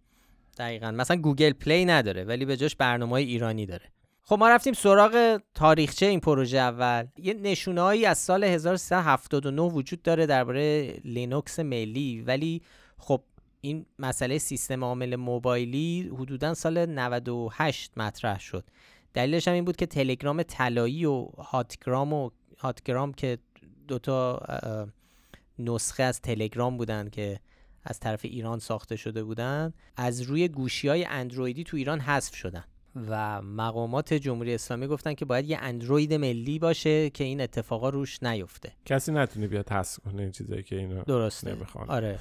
[0.59, 0.91] دقیقا.
[0.91, 3.85] مثلا گوگل پلی نداره ولی به جاش برنامه ایرانی داره.
[4.27, 7.07] خب ما رفتیم سراغ تاریخچه این پروژه اول.
[7.17, 12.63] یه نشونهایی از سال 1379 وجود داره درباره لینوکس ملی ولی
[12.99, 13.23] خب
[13.61, 18.65] این مسئله سیستم عامل موبایلی حدودا سال 98 مطرح شد.
[19.15, 23.39] دلیلش هم این بود که تلگرام طلایی و هاتگرام و هاتگرام که
[23.89, 24.41] دوتا
[25.59, 27.41] نسخه از تلگرام بودن که
[27.85, 32.65] از طرف ایران ساخته شده بودن از روی گوشی های اندرویدی تو ایران حذف شدن.
[32.97, 38.23] و مقامات جمهوری اسلامی گفتن که باید یه اندروید ملی باشه که این اتفاقا روش
[38.23, 38.73] نیفته.
[38.85, 41.55] کسی نتونه بیاد حذف کنه این چیزایی که اینو درسته.
[41.55, 41.91] نمی‌خوان.
[41.91, 42.19] آره.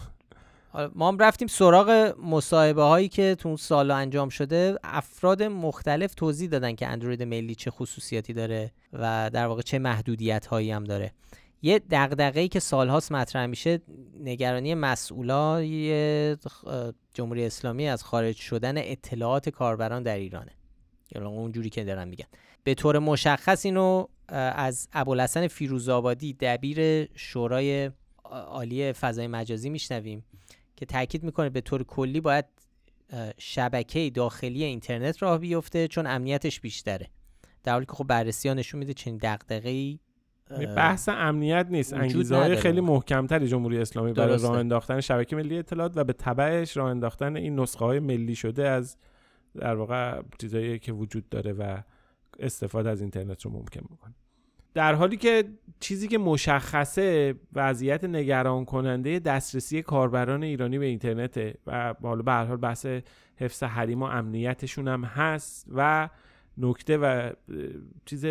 [0.96, 4.78] ما هم رفتیم سراغ مصاحبه هایی که تو اون سال انجام شده.
[4.84, 10.46] افراد مختلف توضیح دادن که اندروید ملی چه خصوصیاتی داره و در واقع چه محدودیت
[10.46, 11.12] هایی هم داره.
[11.62, 13.82] یه دغدغه‌ای که سالهاست مطرح میشه
[14.20, 16.36] نگرانی مسئولای
[17.14, 20.52] جمهوری اسلامی از خارج شدن اطلاعات کاربران در ایرانه.
[21.16, 22.26] یا اونجوری که دارن میگن.
[22.64, 24.06] به طور مشخص اینو
[24.56, 27.92] از ابوالحسن فیروزآبادی دبیر شورای
[28.24, 30.24] عالی فضای مجازی میشنویم
[30.76, 32.46] که تاکید می‌کنه به طور کلی باید
[33.38, 37.08] شبکه داخلی اینترنت راه بیفته چون امنیتش بیشتره.
[37.64, 40.00] در حالی که خب بررسی ها نشون میده چنین دغدغه‌ای
[40.52, 41.94] یعنی بحث امنیت نیست.
[41.94, 46.78] انگیزه های خیلی محکمتری جمهوری اسلامی برای راه انداختن شبکه ملی اطلاعات و به تبعش
[46.78, 48.98] راه انداختن این نسخه های ملی شده از
[49.56, 51.78] در واقع چیزایی که وجود داره و
[52.40, 54.14] استفاده از اینترنت رو ممکن می‌کنه.
[54.74, 55.44] در حالی که
[55.80, 62.46] چیزی که مشخصه وضعیت نگران کننده دسترسی کاربران ایرانی به اینترنته و حالا به هر
[62.46, 62.86] حال بحث
[63.36, 66.10] حفظ حریم و امنیتشون هم هست و
[66.58, 67.32] نکته و
[68.06, 68.26] چیز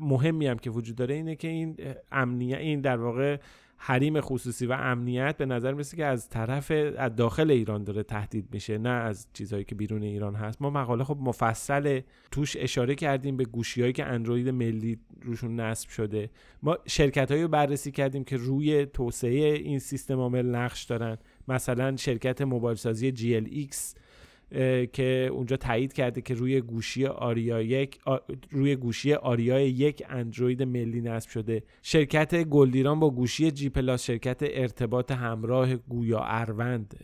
[0.00, 1.76] مهمی هم که وجود داره اینه که این
[2.12, 3.36] امنیت این در واقع
[3.84, 8.48] حریم خصوصی و امنیت به نظر میسه که از طرف از داخل ایران داره تهدید
[8.52, 10.62] میشه نه از چیزهایی که بیرون ایران هست.
[10.62, 16.30] ما مقاله خب مفصل توش اشاره کردیم به گوشیهایی که اندروید ملی روشون نصب شده.
[16.62, 21.18] ما شرکت هایی رو بررسی کردیم که روی توسعه این سیستم عامل نقش دارن.
[21.48, 23.98] مثلا شرکت موبایل سازی GLX
[24.92, 27.98] که اونجا تایید کرده که روی گوشی آریا یک
[28.50, 31.62] روی گوشی آریا یک اندروید ملی نصب شده.
[31.82, 36.94] شرکت گلدیران با گوشی جی پلاس شرکت ارتباط همراه گویا اروند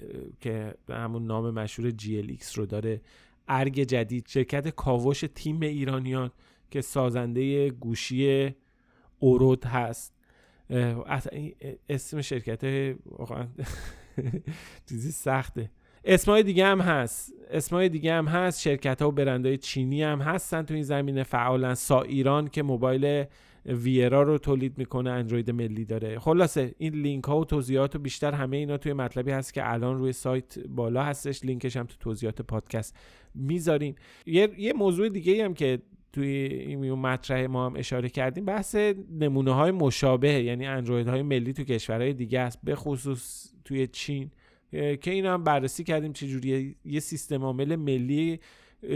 [0.40, 3.00] که همون نام مشهور جی رو داره
[3.48, 4.26] ارگ جدید.
[4.28, 6.30] شرکت کاوش تیم ایرانیان
[6.70, 8.50] که سازنده گوشی
[9.18, 10.14] اورود هست.
[11.88, 13.46] اسم شرکت واقعا
[14.88, 15.70] چیزی سخته.
[16.10, 17.32] اسمای دیگه هم هست.
[17.50, 18.60] اسمای دیگه هم هست.
[18.60, 21.22] شرکت ها و برندهای چینی هم هستن تو این زمینه.
[21.22, 23.24] فعالن سا ایران که موبایل
[23.66, 26.18] ویرا رو تولید می‌کنه اندروید ملی داره.
[26.18, 29.98] خلاصه این لینک ها و توضیحات و بیشتر همه اینا توی مطلبی هست که الان
[29.98, 31.44] روی سایت بالا هستش.
[31.44, 32.96] لینکش هم تو توضیحات پادکست
[33.34, 33.94] می‌ذاریم
[34.26, 35.78] یه, یه موضوع دیگه هم که
[36.12, 38.74] توی این مطرح ما هم اشاره کردیم بحث
[39.20, 42.58] نمونه های مشابه یعنی اندروید های ملی تو کشورهای دیگه است.
[42.64, 44.30] به خصوص توی چین.
[44.70, 48.40] که اینا هم بررسی کردیم چجوری یه سیستم عامل ملی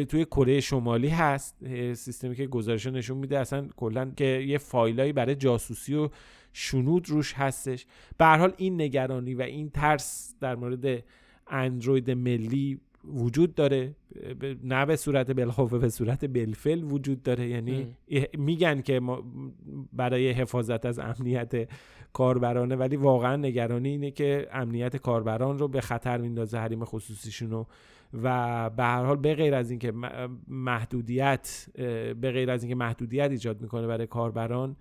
[0.08, 1.56] توی کره شمالی هست.
[1.94, 6.08] سیستمی که گزارش نشون میده اصلا کلا که یه فایلایی برای جاسوسی و
[6.52, 7.86] شنود روش هستش.
[8.18, 11.04] به حال این نگرانی و این ترس در مورد
[11.46, 13.96] اندروید ملی وجود داره.
[14.64, 17.48] نه به صورت بالخوفه به صورت بلفل وجود داره.
[17.48, 17.86] یعنی
[18.38, 19.00] میگن که
[19.92, 21.68] برای حفاظت از امنیت
[22.12, 27.66] کاربرانه ولی واقعا نگرانی اینه که امنیت کاربران رو به خطر میندازه حریم خصوصیشون
[28.22, 29.92] و به هر حال به غیر از اینکه
[30.48, 31.66] محدودیت
[32.20, 34.76] به غیر از اینکه محدودیت ایجاد می‌کنه برای کاربران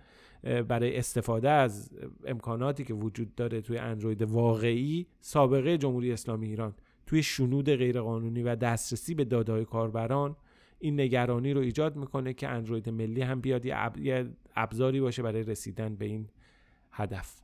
[0.68, 1.90] برای استفاده از
[2.26, 6.74] امکاناتی که وجود داره توی اندروید واقعی سابقه جمهوری اسلامی ایران
[7.06, 10.36] توی شنود غیرقانونی و دسترسی به دادهای کاربران
[10.78, 13.66] این نگرانی رو ایجاد می‌کنه که اندروید ملی هم بیاد
[13.96, 14.26] یه
[14.56, 16.28] ابزاری باشه برای رسیدن به این
[16.92, 17.42] هدف.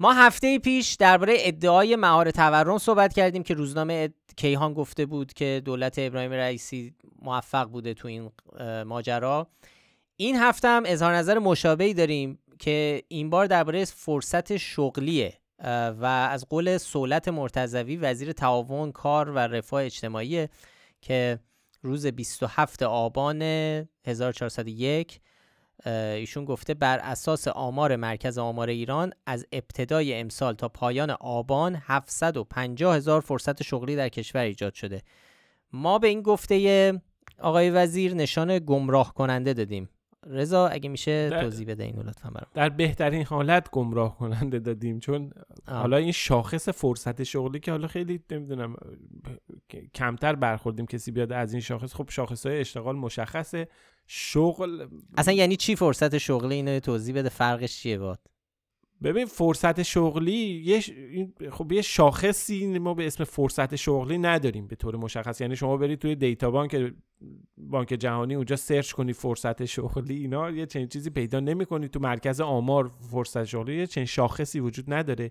[0.00, 5.62] ما هفته پیش درباره ادعای مهار تورم صحبت کردیم که روزنامه کیهان گفته بود که
[5.64, 8.30] دولت ابراهیم رئیسی موفق بوده تو این
[8.86, 9.48] ماجرا.
[10.20, 15.34] این هفته هم اظهار نظر مشابهی داریم که این بار درباره فرصت شغلیه
[16.00, 20.48] و از قول سولت مرتضوی وزیر تعاون کار و رفاه اجتماعی
[21.00, 21.38] که
[21.82, 23.42] روز 27 آبان
[24.06, 25.20] 1401
[25.86, 32.96] ایشون گفته بر اساس آمار مرکز آمار ایران از ابتدای امسال تا پایان آبان 750
[32.96, 35.02] هزار فرصت شغلی در کشور ایجاد شده.
[35.72, 36.92] ما به این گفته
[37.38, 39.88] آقای وزیر نشان گمراه کننده دادیم.
[40.28, 42.50] رضا اگه میشه توضیح بده اینو لطفا برام.
[42.54, 45.30] در بهترین حالت گمراه کننده دادیم چون
[45.66, 48.76] حالا این شاخص فرصت شغلی که حالا خیلی نمی‌دونم
[49.94, 51.94] کمتر برخوردیم کسی بیاد از این شاخص.
[51.94, 53.68] خب شاخص های اشتغال مشخصه.
[54.06, 58.20] شغل اصلا یعنی چی فرصت شغلی اینو توضیح بده فرقش چیه باد
[59.02, 60.80] ببین فرصت شغلی یه
[61.50, 65.40] خب یه شاخصی ما به اسم فرصت شغلی نداریم به طور مشخص.
[65.40, 66.92] یعنی شما برید توی دیتا بانک
[67.58, 71.88] بانک جهانی اونجا سرچ کنی فرصت شغلی اینا یه چنین چیزی پیدا نمی‌کنی.
[71.88, 75.30] تو مرکز آمار فرصت شغلی یه چنین شاخصی وجود نداره.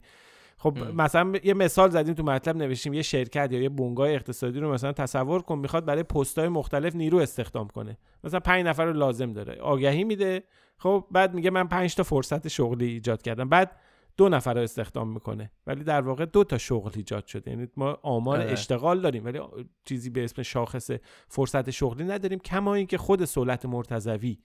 [0.60, 4.74] خب مثلا یه مثال زدیم تو مطلب نوشتیم یه شرکت یا یه بنگاه اقتصادی رو
[4.74, 7.98] مثلا تصور کن می‌خواد برای پستهای مختلف نیرو استخدام کنه.
[8.24, 9.62] مثلا پنج نفر رو لازم داره.
[9.62, 10.44] آگهی میده.
[10.78, 13.50] خب بعد میگه من پنج تا فرصت شغلی ایجاد کردم.
[13.50, 13.80] بعد
[14.18, 15.52] دو نفر رو استخدام می‌کنه.
[15.68, 17.52] ولی در واقع دو تا شغل ایجاد شده.
[17.52, 18.52] یعنی ما آمار اه.
[18.52, 19.40] اشتغال داریم ولی
[19.86, 20.92] چیزی به اسم شاخص
[21.28, 22.40] فرصت شغلی نداریم.
[22.40, 24.38] کما اینکه خود سولت مرتضوی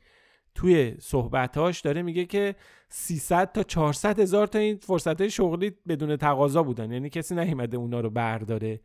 [0.54, 2.54] توی صحبتاش داره میگه که
[2.88, 6.92] 300 تا 400 هزار تا این فرصت شغلی بدون تقاضا بودن.
[6.92, 8.80] یعنی کسی نیومده اونا رو برداره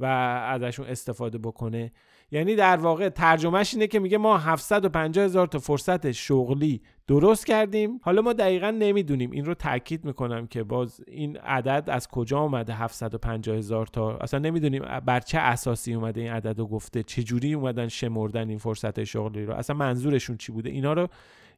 [0.00, 1.92] و ازشون استفاده بکنه.
[2.32, 8.00] یعنی در واقع ترجمهش اینه که میگه ما 750 هزار تا فرصت شغلی درست کردیم.
[8.02, 9.30] حالا ما دقیقا نمی‌دونیم.
[9.30, 14.16] این رو تاکید می‌کنم که باز این عدد از کجا اومده 750 هزار تا.
[14.16, 17.02] اصلا نمی‌دونیم بر چه اساسی اومده این عدد رو گفته.
[17.02, 21.08] چجوری اومدن شمردن این فرصت شغلی رو؟ اصلا منظورشون چی بوده؟ اینا رو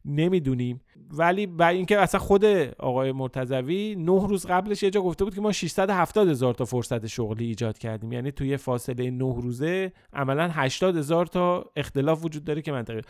[0.05, 0.81] نمی‌دونیم.
[1.11, 2.45] ولی با اینکه اصلا خود
[2.79, 7.07] آقای مرتضوی نه روز قبلش یه جا گفته بود که ما 670 هزار تا فرصت
[7.07, 8.13] شغلی ایجاد کردیم.
[8.13, 13.01] یعنی توی فاصله نه روزه عملا 80 هزار تا اختلاف وجود داره که منطقی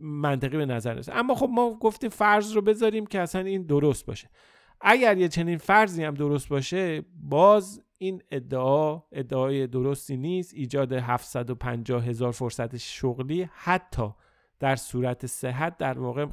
[0.00, 4.06] منطقی به نظر رسه اما خب ما گفتیم فرض رو بذاریم که اصلا این درست
[4.06, 4.28] باشه.
[4.80, 10.54] اگر یه چنین فرضی هم درست باشه باز این ادعا ادعای درستی نیست.
[10.54, 14.08] ایجاد 750 هزار فرصت شغلی حتی
[14.62, 16.26] در صورت صحت در واقع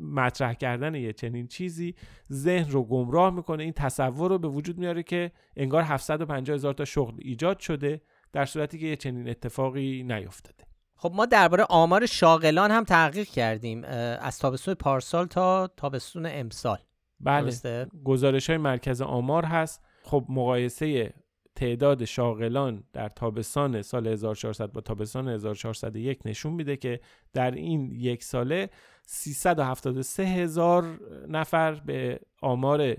[0.00, 1.94] مطرح کردن یه چنین چیزی
[2.32, 3.62] ذهن رو گمراه می‌کنه.
[3.62, 8.00] این تصور رو به وجود میاره که انگار 750 هزار تا شغل ایجاد شده
[8.32, 10.64] در صورتی که یه چنین اتفاقی نیفتاده.
[10.96, 16.78] خب ما درباره آمار شاغلان هم تحقیق کردیم از تابستون پارسال تا تابستون امسال.
[17.20, 17.86] بله.
[18.04, 19.84] گزارش های مرکز آمار هست.
[20.02, 21.14] خب مقایسه
[21.54, 27.00] تعداد شاغلان در تابستان سال 1400 با تابستان 1401 نشون میده که
[27.32, 28.70] در این یک ساله
[29.06, 32.96] 373 هزار نفر به آمار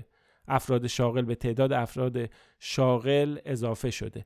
[0.47, 2.30] افراد شاغل به تعداد افراد
[2.60, 4.26] شاغل اضافه شده.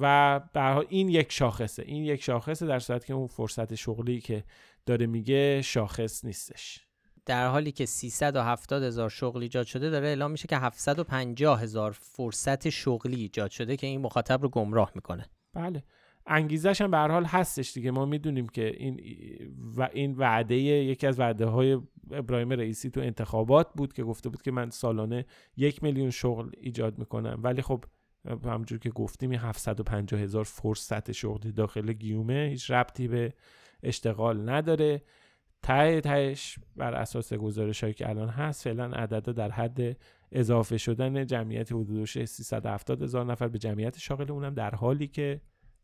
[0.00, 1.82] و به این یک شاخصه.
[1.86, 4.44] این یک شاخصه در صورت که اون فرصت شغلی که
[4.86, 6.80] داره میگه شاخص نیستش.
[7.26, 12.68] در حالی که 370 هزار شغل ایجاد شده داره اعلام میشه که 750 هزار فرصت
[12.68, 15.26] شغلی ایجاد شده که این مخاطب رو گمراه می‌کنه.
[15.54, 15.82] بله.
[16.26, 17.90] انگیزش هم به حال هستش دیگه.
[17.90, 19.00] ما می‌دونیم که این
[19.76, 21.78] و این وعده یکی از وعده های
[22.10, 26.98] ابراهیم رئیسی تو انتخابات بود که گفته بود که من سالانه یک میلیون شغل ایجاد
[26.98, 27.40] می‌کنم.
[27.42, 27.84] ولی خب
[28.44, 33.34] همونجور که گفتیم این 750 هزار فرصت شغلی داخل گیومه هیچ ربطی به
[33.82, 35.02] اشتغال نداره.
[35.62, 39.96] ته تهش بر اساس گزارش هایی که الان هست فعلا عدد در حد
[40.32, 45.40] اضافه شدن جمعیت حدود 370 هزار نفر به جمعیت شاغل اونم در حالی که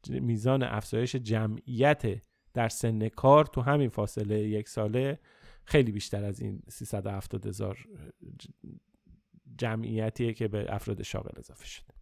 [0.09, 2.23] میزان افزایش جمعیت
[2.55, 5.19] در سن کار تو همین فاصله یک ساله
[5.65, 7.87] خیلی بیشتر از این 370 هزار
[9.59, 11.98] جمعیتیه که به افراد شاغل اضافه شده.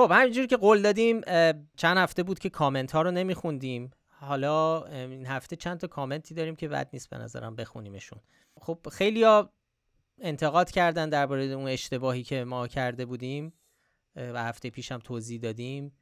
[0.00, 1.20] خب همینجور که قول دادیم
[1.76, 3.90] چند هفته بود که کامنت ها رو نمیخوندیم.
[4.08, 8.20] حالا این هفته چند تا کامنتی داریم که بد نیست به نظرم بخونیمشون.
[8.60, 9.52] خب خیلی ها
[10.20, 13.52] انتقاد کردن درباره اون اشتباهی که ما کرده بودیم
[14.16, 15.92] و هفته پیشم توضیح دادیم.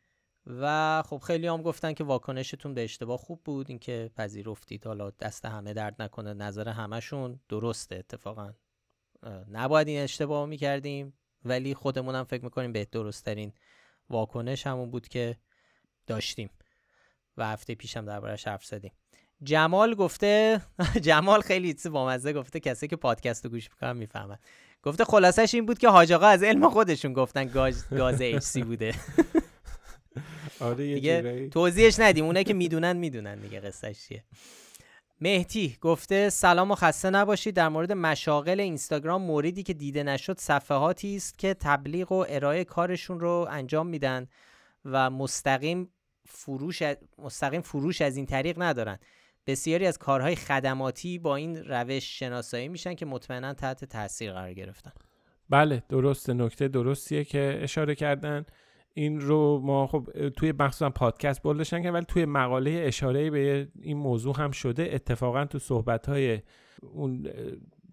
[0.46, 4.86] و خب خیلی هم گفتن که واکنشتون به اشتباه خوب بود اینکه پذیرفتید.
[4.86, 8.52] حالا دست همه درد نکنه نظر همشون درسته اتفاقا.
[9.50, 11.12] نباید این اشتباه می‌کردیم
[11.44, 13.52] ولی خودمونم فکر می‌کنیم به درست ترین
[14.10, 15.36] واکنش همون بود که
[16.06, 16.50] داشتیم
[17.36, 18.92] و هفته پیشم دربارش حرف زدیم.
[19.42, 20.60] جمال گفته
[21.02, 24.38] جمال خیلی چیز بامزه گفته کسی که پادکست رو گوش می‌کنن می‌فهمن
[24.82, 28.94] گفته خلاصش این بود که حاج آقا از علم خودشون گفتن گاز گاز سی بوده.
[30.60, 32.24] آره دیگه توضیحش ندیم.
[32.24, 34.24] اونایی که می‌دونن می‌دونن دیگه قصهش چیه.
[35.20, 37.54] مهتی گفته سلام و خسته نباشید.
[37.54, 43.20] در مورد مشاغل اینستاگرام موردی که دیده نشد صفحاتی است که تبلیغ و ارائه کارشون
[43.20, 44.26] رو انجام میدن
[44.84, 45.90] و مستقیم
[46.26, 46.82] فروش
[47.18, 48.98] مستقیم فروش از این طریق ندارن.
[49.46, 54.92] بسیاری از کارهای خدماتی با این روش شناسایی میشن که مطمئنا تحت تاثیر قرار گرفتن.
[55.50, 58.46] بله درسته نکته درستیه که اشاره کردن.
[58.98, 63.96] این رو ما خب توی مخصوصا پادکست بولدشن که ولی توی مقاله اشاره به این
[63.96, 64.90] موضوع هم شده.
[64.92, 66.40] اتفاقا تو صحبت های
[66.92, 67.28] اون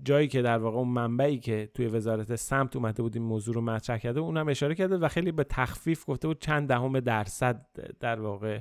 [0.03, 3.61] جایی که در واقع اون منبعی که توی وزارت سمت اومده بود این موضوع رو
[3.61, 7.65] مطرح کرده اونم اشاره کرده و خیلی به تخفیف گفته بود چند دهم درصد
[7.99, 8.59] در واقع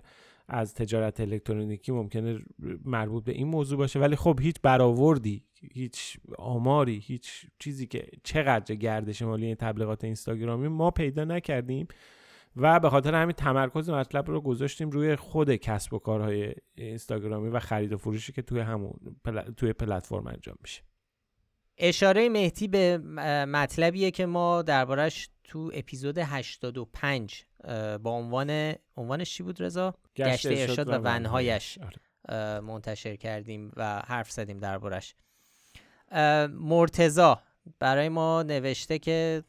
[0.49, 2.39] از تجارت الکترونیکی ممکنه
[2.85, 4.01] مربوط به این موضوع باشه.
[4.01, 10.69] ولی خب هیچ برآوردی هیچ آماری هیچ چیزی که چقدر گردش مالی این تبلیغات اینستاگرامی
[10.69, 11.87] ما پیدا نکردیم.
[12.57, 17.59] و به خاطر همین تمرکز مطلب رو گذاشتیم روی خود کسب و کارهای اینستاگرامی و
[17.59, 18.93] خرید و فروشی که توی همون
[19.57, 20.83] توی پلتفرم انجام میشه.
[21.79, 22.99] اشاره مهدی به
[23.49, 27.45] مطلبیه که ما دربارش تو اپیزود 85
[28.03, 31.79] با عنوان عنوانش چی بود رضا؟ گشت ارشاد و ونهایش.
[31.79, 32.61] آره.
[32.61, 35.15] منتشر کردیم و حرف زدیم دربارش
[36.51, 37.43] مرتزا
[37.79, 39.45] برای ما نوشته که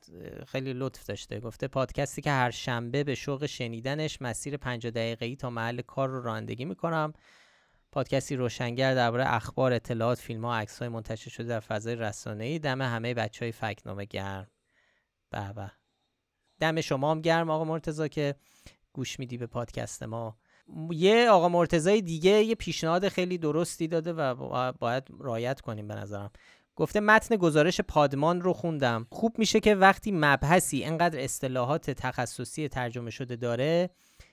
[0.47, 1.39] خیلی لطف داشته.
[1.39, 6.21] گفته پادکستی که هر شنبه به شوق شنیدنش مسیر 50 دقیقه‌ای تا محل کار رو
[6.21, 7.13] رانندگی می‌کنم.
[7.91, 12.59] پادکستی روشنگر درباره اخبار اطلاعات فیلم ها عکس های منتشر شده در فضای رسانه‌ای.
[12.59, 14.47] دم همه بچه های فکنامه گرم.
[15.29, 15.71] به به.
[16.59, 18.35] دم شما هم گرم آقا مرتزا که
[18.93, 20.37] گوش میدی به پادکست ما.
[20.91, 26.31] یه آقا مرتزای دیگه یه پیشنهاد خیلی درستی داده و باید رایت کنیم به نظرم.
[26.75, 29.07] گفته متن گزارش پادمان رو خوندم.
[29.11, 33.89] خوب میشه که وقتی مبحثی انقدر اصطلاحات تخصصی ترجمه شده داره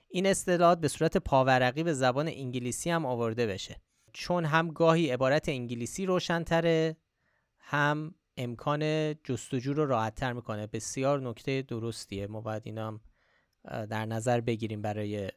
[0.08, 3.76] این اصطلاحات به صورت پاورقی به زبان انگلیسی هم آورده بشه.
[4.12, 6.96] چون هم گاهی عبارت انگلیسی روشنتره
[7.58, 10.66] هم امکان جستجو رو راحتتر می‌کنه.
[10.66, 12.26] بسیار نکته درستیه.
[12.26, 13.00] ما باید اینا هم
[13.86, 15.28] در نظر بگیریم برای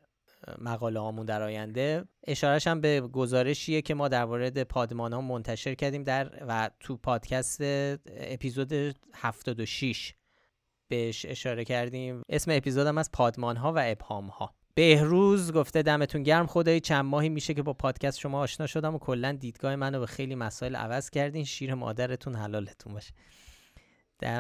[0.58, 2.06] مقاله هامون در آینده.
[2.28, 6.98] اشارش هم به گزارشیه که ما در مورد پادمان ها منتشر کردیم در و تو
[6.98, 7.58] پادکست
[8.08, 8.74] اپیزود
[9.14, 10.14] 76
[10.88, 12.22] بهش اشاره کردیم.
[12.30, 14.56] اسم اپیزود هم از پادمان ها و ابهام ها.
[14.76, 16.80] بهروز گفته دمتون گرم خدایی.
[16.80, 20.36] چند ماهی میشه که با پادکست شما آشنا شدم و کلا دیدگاه منو به خیلی
[20.36, 21.43] مسائل عوض کردین.
[21.43, 23.14] شیر مادرتون حلالتون باشه.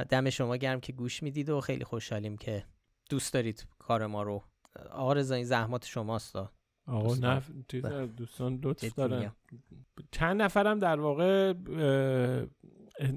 [0.09, 2.65] دم شما گرم که گوش می‌دید و خیلی خوشحالیم که
[3.09, 4.43] دوست دارید کار ما رو
[4.91, 6.35] آقا رضا این زحمات شماست
[6.87, 7.41] آقا نه
[8.07, 9.31] دوستان لطف دارن.
[10.11, 11.53] چند نفرم در واقع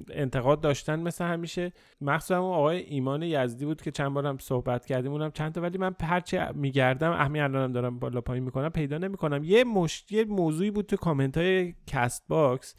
[0.09, 1.73] انتقاد داشتن مثل همیشه.
[2.01, 5.11] مخصوصا آقای ایمان یزدی بود که چند بارم صحبت کردیم.
[5.11, 9.43] اونم چند تا ولی من هرچی میگردم همین الانم دارم بالا پایین می‌کنم پیدا نمی‌کنم.
[9.43, 10.11] یه مش...
[10.11, 12.75] یه موضوعی بود تو کامنت های Castbox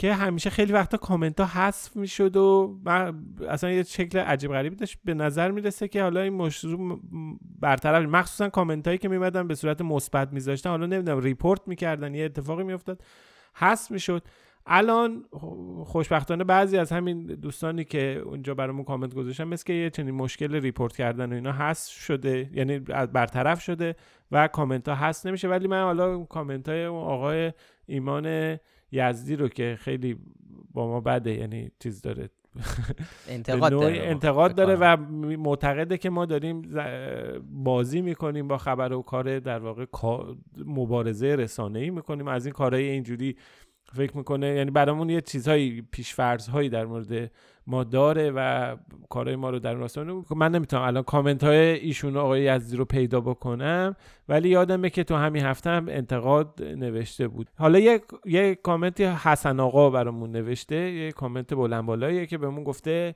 [0.00, 2.78] که همیشه خیلی وقتا کامنت ها حذف می‌شد و
[3.48, 4.98] اصلا یه شکل عجیب غریبی داشت.
[5.04, 7.00] به نظر می‌رسه که حالا این موضوع
[7.60, 10.70] برطرف مخصوصا کامنت هایی که میومدن به صورت مثبت میذاشتن.
[10.70, 13.02] حالا نمی‌دونم report می‌کردن یه اتفاقی میافتاد.
[13.54, 14.22] حذف می‌شد.
[14.66, 15.24] الان
[15.84, 20.54] خوشبختانه بعضی از همین دوستانی که اونجا برامون کامنت گذاشتن مثل که یه چنین مشکل
[20.54, 22.50] report کردن و اینا حذف شده.
[22.52, 23.96] یعنی برطرف شده
[24.32, 25.48] و کامنت ها حذف نمیشه.
[25.48, 27.52] ولی من حالا کامنت های آقای
[27.86, 28.58] ایمان
[28.92, 30.16] یزدی رو که خیلی
[30.72, 32.30] با ما بده یعنی چیز داره.
[33.28, 33.98] انتقاد داره.
[33.98, 34.96] انتقاد داره و
[35.36, 36.62] معتقده که ما داریم
[37.42, 39.86] بازی می‌کنیم با خبر و کار در واقع
[40.66, 42.28] مبارزه رسانه‌ای می‌کنیم.
[42.28, 43.36] از این کارهای اینجوری
[43.92, 47.30] فکر می‌کنه یعنی برامون یه چیزهایی پیشفرض هایی در مورد
[47.66, 48.76] ما داره و
[49.08, 53.20] کارهای ما رو در راستان من نمی‌تونم الان کامنت های ایشون آقای یزدی رو پیدا
[53.20, 53.96] بکنم
[54.28, 57.46] ولی یادمه که تو همین هفته هم انتقاد نوشته بود.
[57.58, 63.14] حالا یه, یه کامنتی حسن آقا برامون نوشته یه کامنت بلند بالاییه که بهمون گفته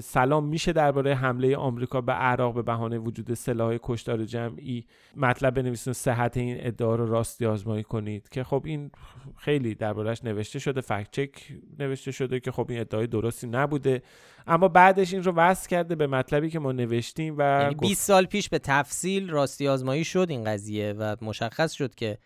[0.00, 4.84] سلام میشه درباره حمله آمریکا به عراق به بهانه وجود سلاح کشتار جمعی.
[5.16, 8.28] مطلب بنویسید صحت این ادعا رو راستی آزمایی کنید.
[8.28, 8.90] که خب این
[9.36, 11.30] خیلی دربارهش نوشته شده فکت چک
[11.78, 14.02] نوشته شده که خب این ادعای درستی نبوده.
[14.46, 18.26] اما بعدش این رو وصل کرده به مطلبی که ما نوشتیم و یعنی 20 سال
[18.26, 22.18] پیش به تفصیل راستی آزمایی شد این قضیه و مشخص شد که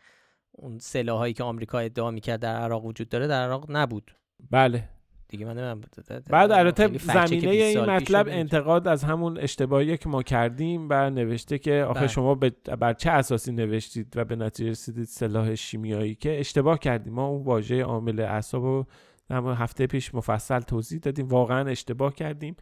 [0.52, 4.10] اون سلاحایی که آمریکا ادعا می‌کرد در عراق وجود داره در عراق نبود.
[4.50, 4.88] بله.
[5.30, 5.80] دیگه من
[6.30, 11.84] بعد البته زمینه این مطلب انتقاد از همون اشتباهی که ما کردیم و نوشته که
[11.88, 12.08] آخه بله.
[12.08, 12.34] شما
[12.80, 17.42] بر چه اساسی نوشتید و به نتیجه رسیدید سلاح شیمیایی که اشتباه کردیم ما اون
[17.42, 18.86] واژه عامل اعصاب رو
[19.30, 22.56] هفته پیش مفصل توضیح دادیم واقعا اشتباه کردیم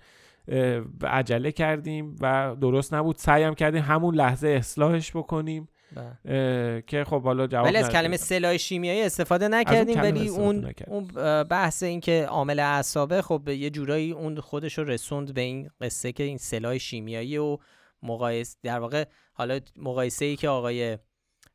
[1.03, 5.69] عجله کردیم و درست نبود سعیم کردیم همون لحظه اصلاحش بکنیم.
[6.87, 11.05] که خب حالا جواب ولی از کلمه سلاح شیمیایی استفاده نکردیم ولی اون اون
[11.43, 16.13] بحث این که عامل اعصابه خب یه جورایی اون خودش رو رسوند به این قصه
[16.13, 17.59] که این سلاح شیمیایی و
[18.03, 20.99] مقایسه در واقع حالا مقایسه ای که آقای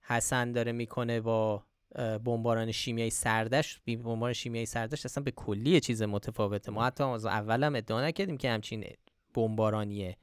[0.01, 1.63] حسن داره می‌کنه با
[2.25, 6.71] بمباران شیمیایی سردش بمباران شیمیایی سردش اصلا به کلی چیز متفاوته.
[6.71, 8.85] ما حتی از اول هم ادعا نکردیم که همچین
[9.33, 10.17] بمبارانیه.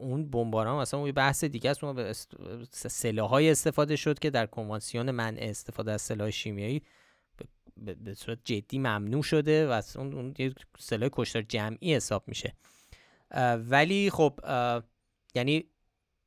[0.00, 2.12] اون بمباران اصلا اون بحث دیگه است به
[2.72, 6.82] سلاحهای استفاده شد که در کنوانسیون منع استفاده از سلاح شیمیایی
[7.76, 12.54] به صورت جدی ممنوع شده و اون, اون یه سلاح کشتار جمعی حساب میشه.
[13.56, 14.40] ولی خب
[15.34, 15.64] یعنی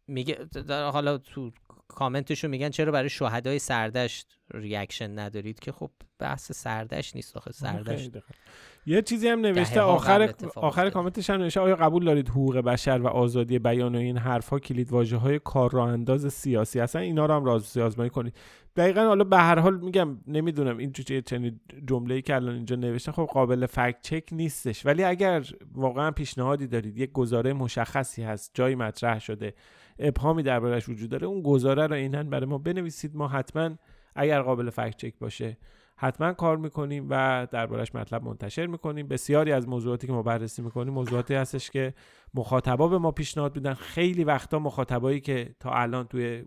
[0.07, 1.51] میگه حالا تو
[1.87, 8.11] کامنتشون میگن چرا برای شهدای سردشت ریاکشن ندارید؟ که خب بحث سردشت نیست آخه سردشت
[8.85, 13.07] یه چیزی هم نوشته آخر آخر کامنتش هم نوشته آیا قبول دارید حقوق بشر و
[13.07, 17.33] آزادی بیان و این حرفها کلید واژه های کار را انداز سیاسی؟ اصلا اینا رو
[17.33, 18.33] هم راز آزمایی کنید.
[18.75, 20.91] دقیقا حالا به هر حال میگم نمی‌دونم این
[21.25, 24.85] چنین جمله‌ای که الان اینجا نوشته خب قابل فکت چک نیستش.
[24.85, 29.53] ولی اگر واقعا پیشنهادی دارید یک گزاره مشخصی هست جایی مطرح شده
[29.99, 33.15] ابهامی دربارش وجود داره اون گزاره رو اینن برای ما بنویسید.
[33.15, 33.69] ما حتما
[34.15, 35.57] اگر قابل فکت چک باشه
[36.03, 39.07] حتما کار می‌کنیم و دربارش مطلب منتشر می‌کنیم.
[39.07, 41.93] بسیاری از موضوعاتی که ما بررسی می‌کنیم موضوعاتی هستش که
[42.33, 43.73] مخاطبا به ما پیشنهاد میدن.
[43.73, 46.45] خیلی وقتا مخاطبایی که تا الان توی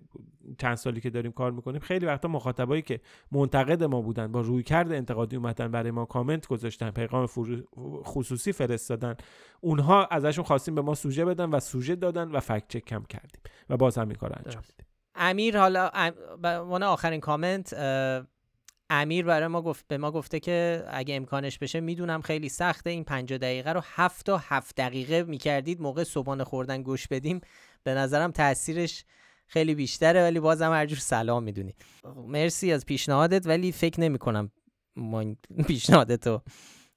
[0.59, 3.01] چند سالی که داریم کار می‌کنیم خیلی وقتا مخاطبایی که
[3.33, 7.27] منتقد ما بودن با رویکرد انتقادی اومدن برای ما کامنت گذاشتن پیغام
[8.05, 9.15] خصوصی فرستادن
[9.61, 13.41] اونها ازشون خواستیم به ما سوژه بدن و سوژه دادن و فکت چک کم کردیم
[13.71, 16.83] و باز هم این کار انجام میدیم امیر حالا ام...
[16.83, 17.75] آخرین کامنت
[18.91, 22.91] امیر برای ما گفت به ما گفته که اگه امکانش بشه می‌دونم خیلی سخته.
[22.91, 25.81] این 50 دقیقه رو 7 تا 7 دقیقه می‌کردید.
[25.81, 27.41] موقع صبحانه خوردن گوش بدیم.
[27.83, 29.05] به نظرم تاثیرش
[29.47, 31.75] خیلی بیشتره ولی بازم هر جور سلام می‌دونی.
[32.27, 34.51] مرسی از پیشنهادت ولی فکر نمی کنم
[34.97, 35.25] ما
[35.67, 36.43] پیشنهادت رو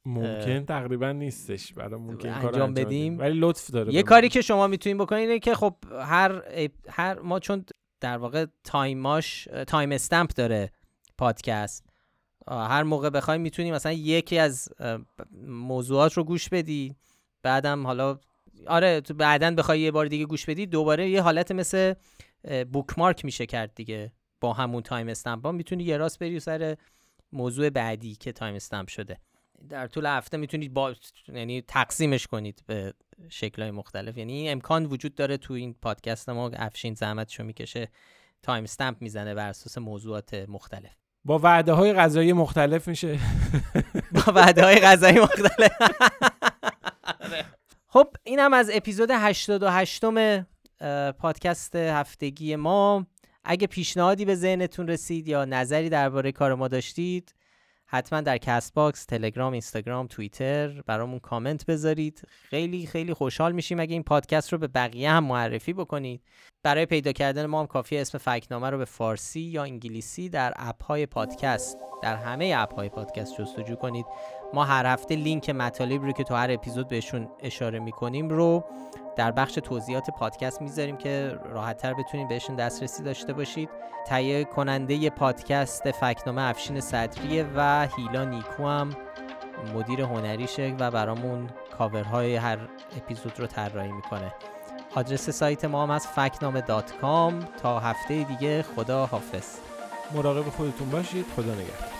[0.05, 1.73] ممکن تقریبا نیستش.
[1.73, 3.19] برای ممکن انجام بدیم.
[3.19, 6.41] ولی لطف داره یه کاری که شما می‌تونید بکنید اینه که خب هر
[6.89, 7.65] هر ما چون
[8.01, 10.71] در واقع time اش time stamp داره
[11.19, 11.85] پادکست.
[12.47, 14.69] هر موقع بخوایم می‌تونیم مثلا یکی از
[15.47, 16.95] موضوعات رو گوش بدی.
[17.43, 18.19] بعدم حالا
[18.67, 21.93] آره تو بعدا بخوای یه بار دیگه گوش بدی دوباره یه حالت مثل
[22.71, 24.11] bookmark میشه کرد دیگه.
[24.41, 26.77] با همون time stamp می‌تونی یه راست بری سر
[27.31, 29.17] موضوع بعدی که time stamp شده.
[29.69, 30.95] در طول هفته می‌تونید با
[31.27, 32.93] یعنی تقسیمش کنید به
[33.29, 34.17] شکلهای مختلف.
[34.17, 37.89] یعنی امکان وجود داره تو این پادکست ما افشین زحمتشو می‌کشه
[38.43, 40.98] time stamp می‌زنه بر اساس موضوعات مختلف.
[41.25, 43.19] با وعده های غذایی مختلف میشه.
[44.25, 45.71] با وعده های غذایی مختلف
[47.87, 50.45] خب اینم از اپیزود 88 م
[51.11, 53.07] پادکست هفتگی ما.
[53.43, 57.33] اگه پیشنهادی به ذهنتون رسید یا نظری درباره کار ما داشتید
[57.91, 62.21] حتما در Castbox، تلگرام، اینستاگرام، توییتر برامون کامنت بذارید.
[62.49, 66.21] خیلی خیلی خوشحال میشیم اگه این پادکست رو به بقیه هم معرفی بکنید.
[66.63, 70.83] برای پیدا کردن ما هم کافی اسم فکنامه رو به فارسی یا انگلیسی در اپ
[70.83, 74.05] های پادکست در همه اپ های پادکست جستجو کنید.
[74.53, 78.63] ما هر هفته لینک مطالب رو که تو هر اپیزود بهشون اشاره می‌کنیم رو
[79.15, 83.69] در بخش توضیحات پادکست می‌ذاریم که راحتتر بتونید بهشون دسترسی داشته باشید.
[84.07, 88.89] تهیه کننده پادکست فکنامه افشین صدریه و هیلا نیکو هم
[89.75, 92.57] مدیر هنریشه و برامون کاورهای هر
[92.97, 94.33] اپیزود رو طراحی می‌کنه.
[94.95, 96.61] آدرس سایت ما هم از فکنامه
[97.61, 99.57] تا هفته دیگه خدا حافظ.
[100.15, 101.25] مراقب خودتون باشید.
[101.35, 101.98] خدا نگهدار.